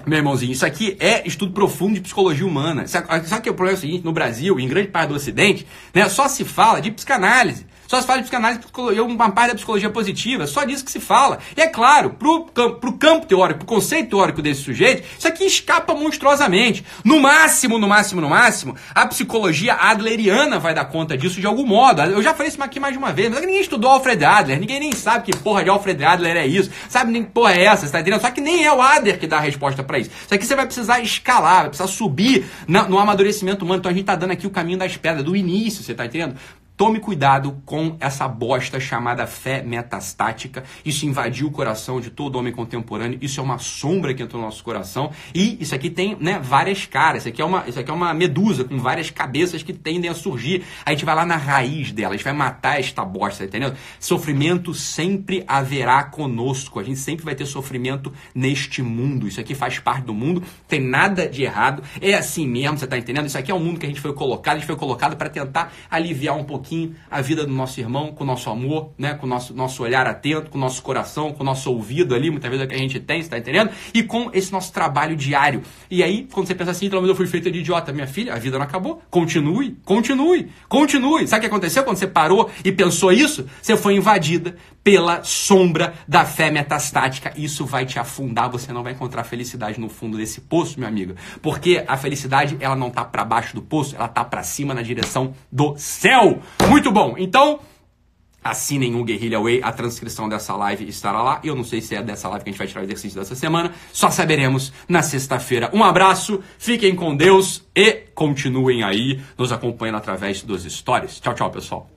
meu 0.07 0.19
irmãozinho, 0.19 0.53
isso 0.53 0.67
aqui 0.67 0.99
é 1.01 1.27
estudo 1.27 1.53
profundo 1.53 1.95
de 1.95 2.03
psicologia 2.03 2.47
humana. 2.47 2.87
Sabe 2.87 3.43
que 3.43 3.49
o 3.49 3.55
problema 3.55 3.79
é 3.79 3.79
o 3.79 3.81
seguinte? 3.81 4.05
No 4.05 4.12
Brasil, 4.12 4.61
em 4.61 4.69
grande 4.69 4.88
parte 4.88 5.09
do 5.09 5.14
Ocidente, 5.14 5.67
né, 5.95 6.07
só 6.11 6.29
se 6.29 6.45
fala 6.45 6.81
de 6.81 6.90
psicanálise. 6.90 7.64
Só 7.87 8.01
se 8.01 8.07
fala 8.07 8.18
de 8.18 8.25
psicanálise, 8.25 8.61
uma 9.01 9.31
parte 9.31 9.51
da 9.51 9.55
psicologia 9.55 9.90
positiva, 9.90 10.47
só 10.47 10.64
disso 10.64 10.85
que 10.85 10.90
se 10.90 11.01
fala. 11.01 11.38
E 11.57 11.61
é 11.61 11.66
claro, 11.66 12.11
pro, 12.11 12.44
pro 12.44 12.92
campo 12.94 13.27
teórico, 13.27 13.61
pro 13.61 13.68
conceito 13.68 14.11
teórico 14.11 14.42
desse 14.42 14.62
sujeito, 14.62 15.05
isso 15.18 15.29
aqui 15.29 15.44
escapa 15.44 15.94
monstruosamente. 15.94 16.85
No 17.05 17.20
máximo, 17.20 17.79
no 17.79 17.88
máximo, 17.88 18.20
no 18.20 18.29
máximo, 18.29 18.75
a 18.94 19.07
psicologia 19.07 19.75
adleriana 19.75 20.59
vai 20.59 20.75
dar 20.75 20.85
conta 20.87 21.16
disso 21.16 21.40
de 21.40 21.47
algum 21.47 21.66
modo. 21.66 22.03
Eu 22.03 22.23
já 22.23 22.35
falei 22.35 22.49
isso 22.49 22.62
aqui 22.62 22.81
mais 22.81 22.92
de 22.92 22.99
uma 22.99 23.12
vez, 23.12 23.31
mas 23.31 23.40
ninguém 23.40 23.61
estudou 23.61 23.90
Alfred 23.90 24.25
Adler, 24.25 24.59
ninguém 24.59 24.81
nem 24.81 24.92
sabe 24.92 25.25
que 25.25 25.37
porra 25.38 25.62
de 25.62 25.70
Alfred 25.70 26.03
Adler 26.03 26.37
é 26.37 26.47
isso, 26.47 26.70
sabe 26.88 27.12
nem 27.12 27.25
que 27.25 27.31
porra 27.31 27.53
é 27.53 27.64
essa, 27.64 27.87
você 27.87 27.92
tá 27.92 28.01
entendendo? 28.01 28.20
Só 28.20 28.31
que 28.31 28.40
nem 28.40 28.64
é 28.64 28.73
o 28.73 28.81
Adler 28.81 29.18
que 29.18 29.27
dá 29.27 29.37
a 29.37 29.40
resposta 29.40 29.83
para 29.83 29.99
isso. 29.99 30.11
Isso 30.25 30.35
aqui 30.35 30.47
você 30.47 30.57
vai 30.57 30.66
precisar 30.66 31.01
escalar, 31.01 31.62
vai 31.62 31.68
precisar 31.68 31.88
subir 31.88 32.47
no 32.66 32.99
amadurecimento 32.99 33.64
humano. 33.64 33.81
Então 33.81 33.90
a 33.90 33.94
gente 33.94 34.05
tá 34.05 34.16
dando 34.16 34.33
aqui 34.33 34.47
o 34.47 34.51
caminho 34.51 34.79
das 34.79 34.97
pedras, 34.97 35.25
do 35.25 35.37
início, 35.37 35.83
você 35.83 35.94
tá 35.94 36.07
entendendo? 36.07 36.37
Tome 36.77 36.99
cuidado 36.99 37.63
com 37.65 37.97
essa 38.01 38.27
bosta 38.27 38.81
chamada 38.81 39.29
fé 39.29 39.63
metastática. 39.63 40.65
Isso 40.85 41.07
invadiu 41.07 41.47
o 41.47 41.51
coração 41.53 42.01
de 42.01 42.11
todo 42.11 42.35
homem 42.37 42.53
contemporâneo. 42.53 43.17
Isso 43.23 43.39
é 43.39 43.43
uma 43.45 43.59
sombra 43.59 44.13
que 44.13 44.21
entrou 44.21 44.43
no 44.43 44.49
nosso 44.49 44.65
coração. 44.65 45.13
E 45.33 45.57
isso 45.61 45.73
aqui 45.73 45.89
tem 45.89 46.17
né, 46.19 46.41
várias 46.43 46.85
caras. 46.85 47.23
Isso 47.23 47.29
aqui, 47.29 47.41
é 47.41 47.45
uma, 47.45 47.63
isso 47.69 47.79
aqui 47.79 47.89
é 47.89 47.95
uma 47.95 48.13
medusa 48.13 48.65
com 48.65 48.77
várias 48.77 49.09
cabeças 49.09 49.63
que 49.63 49.73
tendem 49.73 50.11
a 50.11 50.15
surgir. 50.15 50.65
A 50.85 50.91
gente 50.91 51.05
vai 51.05 51.15
lá 51.15 51.25
na 51.25 51.37
raiz 51.37 51.93
dela. 51.93 52.15
A 52.15 52.17
gente 52.17 52.25
vai 52.25 52.33
matar 52.33 52.81
esta 52.81 53.05
bosta, 53.05 53.45
entendeu? 53.45 53.73
Sofrimento 54.01 54.75
sempre 54.75 55.45
haverá 55.47 56.03
conosco. 56.03 56.81
A 56.81 56.83
gente 56.83 56.99
sempre 56.99 57.25
vai 57.25 57.37
ter 57.37 57.47
sofrimento 57.47 58.13
neste 58.35 58.83
mundo. 58.83 59.29
Isso 59.29 59.39
aqui 59.39 59.55
faz 59.55 59.79
parte 59.79 60.07
do 60.07 60.13
mundo. 60.13 60.43
Tem 60.67 60.81
nada 60.81 61.29
de 61.29 61.45
errado. 61.45 61.85
É 62.01 62.15
assim 62.15 62.49
mesmo, 62.49 62.79
você 62.79 62.85
está 62.85 62.99
entendendo? 62.99 63.27
Isso 63.27 63.39
aqui 63.39 63.53
é 63.53 63.55
um 63.55 63.61
mundo 63.61 63.79
que 63.79 63.87
a 63.87 63.89
gente 63.89 64.01
foi 64.01 64.13
colocado. 64.13 64.57
A 64.57 64.59
gente 64.59 64.67
foi 64.67 64.77
colocado 64.77 65.17
para 65.17 65.31
tentar 65.31 65.73
aliviar 65.89 66.37
um 66.37 66.43
pouquinho 66.43 66.63
pouquinho 66.64 66.94
a 67.11 67.20
vida 67.20 67.44
do 67.44 67.53
nosso 67.53 67.79
irmão, 67.79 68.12
com 68.12 68.24
o 68.24 68.27
nosso 68.27 68.48
amor, 68.48 68.92
né? 68.96 69.14
com 69.14 69.27
o 69.27 69.29
nosso, 69.29 69.55
nosso 69.55 69.83
olhar 69.83 70.07
atento, 70.07 70.50
com 70.50 70.57
o 70.57 70.61
nosso 70.61 70.83
coração, 70.83 71.33
com 71.33 71.42
o 71.42 71.46
nosso 71.46 71.70
ouvido 71.70 72.14
ali, 72.14 72.31
muitas 72.31 72.50
vezes 72.50 72.64
é 72.64 72.68
que 72.68 72.74
a 72.74 72.79
gente 72.79 72.98
tem, 72.98 73.22
você 73.22 73.29
tá 73.29 73.38
entendendo? 73.38 73.70
E 73.92 74.03
com 74.03 74.31
esse 74.33 74.50
nosso 74.50 74.72
trabalho 74.72 75.14
diário. 75.14 75.62
E 75.90 76.03
aí, 76.03 76.27
quando 76.33 76.46
você 76.46 76.55
pensa 76.55 76.70
assim, 76.70 76.88
pelo 76.88 77.03
menos 77.03 77.11
eu 77.11 77.16
fui 77.16 77.27
feita 77.27 77.50
de 77.50 77.59
idiota, 77.59 77.92
minha 77.92 78.07
filha, 78.07 78.33
a 78.35 78.38
vida 78.38 78.59
não 78.59 78.64
acabou. 78.64 79.03
Continue, 79.11 79.77
continue, 79.85 80.48
continue. 80.68 81.29
Sabe 81.29 81.38
o 81.38 81.40
que 81.42 81.46
aconteceu 81.46 81.85
quando 81.85 81.98
você 81.98 82.07
parou 82.07 82.50
e 82.64 82.72
pensou 82.72 83.12
isso? 83.12 83.46
Você 83.61 83.77
foi 83.77 83.94
invadida 83.94 84.57
pela 84.85 85.25
sombra 85.25 85.94
da 86.07 86.27
fé 86.27 86.51
metastática. 86.51 87.33
Isso 87.37 87.64
vai 87.64 87.87
te 87.87 87.99
afundar, 87.99 88.51
você 88.51 88.70
não 88.70 88.83
vai 88.83 88.92
encontrar 88.92 89.25
felicidade 89.25 89.81
no 89.81 89.88
fundo 89.88 90.18
desse 90.18 90.42
poço, 90.42 90.79
meu 90.79 90.87
amigo. 90.87 91.14
Porque 91.40 91.83
a 91.88 91.97
felicidade, 91.97 92.59
ela 92.61 92.77
não 92.77 92.90
tá 92.90 93.03
para 93.03 93.25
baixo 93.25 93.55
do 93.55 93.62
poço, 93.62 93.97
ela 93.97 94.07
tá 94.07 94.23
para 94.23 94.42
cima 94.42 94.75
na 94.75 94.83
direção 94.83 95.35
do 95.51 95.75
céu. 95.79 96.40
Muito 96.68 96.92
bom. 96.92 97.14
Então, 97.16 97.61
assinem 98.44 98.94
o 98.94 99.03
Guerrilha 99.03 99.40
Way, 99.40 99.62
a 99.62 99.73
transcrição 99.73 100.29
dessa 100.29 100.55
live 100.55 100.87
estará 100.87 101.23
lá. 101.23 101.40
Eu 101.42 101.57
não 101.57 101.64
sei 101.64 101.81
se 101.81 101.94
é 101.94 102.03
dessa 102.03 102.29
live 102.29 102.44
que 102.44 102.51
a 102.51 102.53
gente 102.53 102.59
vai 102.59 102.66
tirar 102.66 102.83
o 102.83 102.85
exercício 102.85 103.18
dessa 103.18 103.35
semana, 103.35 103.73
só 103.90 104.11
saberemos 104.11 104.70
na 104.87 105.01
sexta-feira. 105.01 105.70
Um 105.73 105.83
abraço, 105.83 106.42
fiquem 106.59 106.94
com 106.94 107.16
Deus 107.16 107.64
e 107.75 107.92
continuem 108.14 108.85
aí 108.85 109.20
nos 109.38 109.51
acompanhando 109.51 109.97
através 109.97 110.42
dos 110.42 110.62
stories. 110.64 111.18
Tchau, 111.20 111.35
tchau, 111.35 111.51
pessoal. 111.51 111.93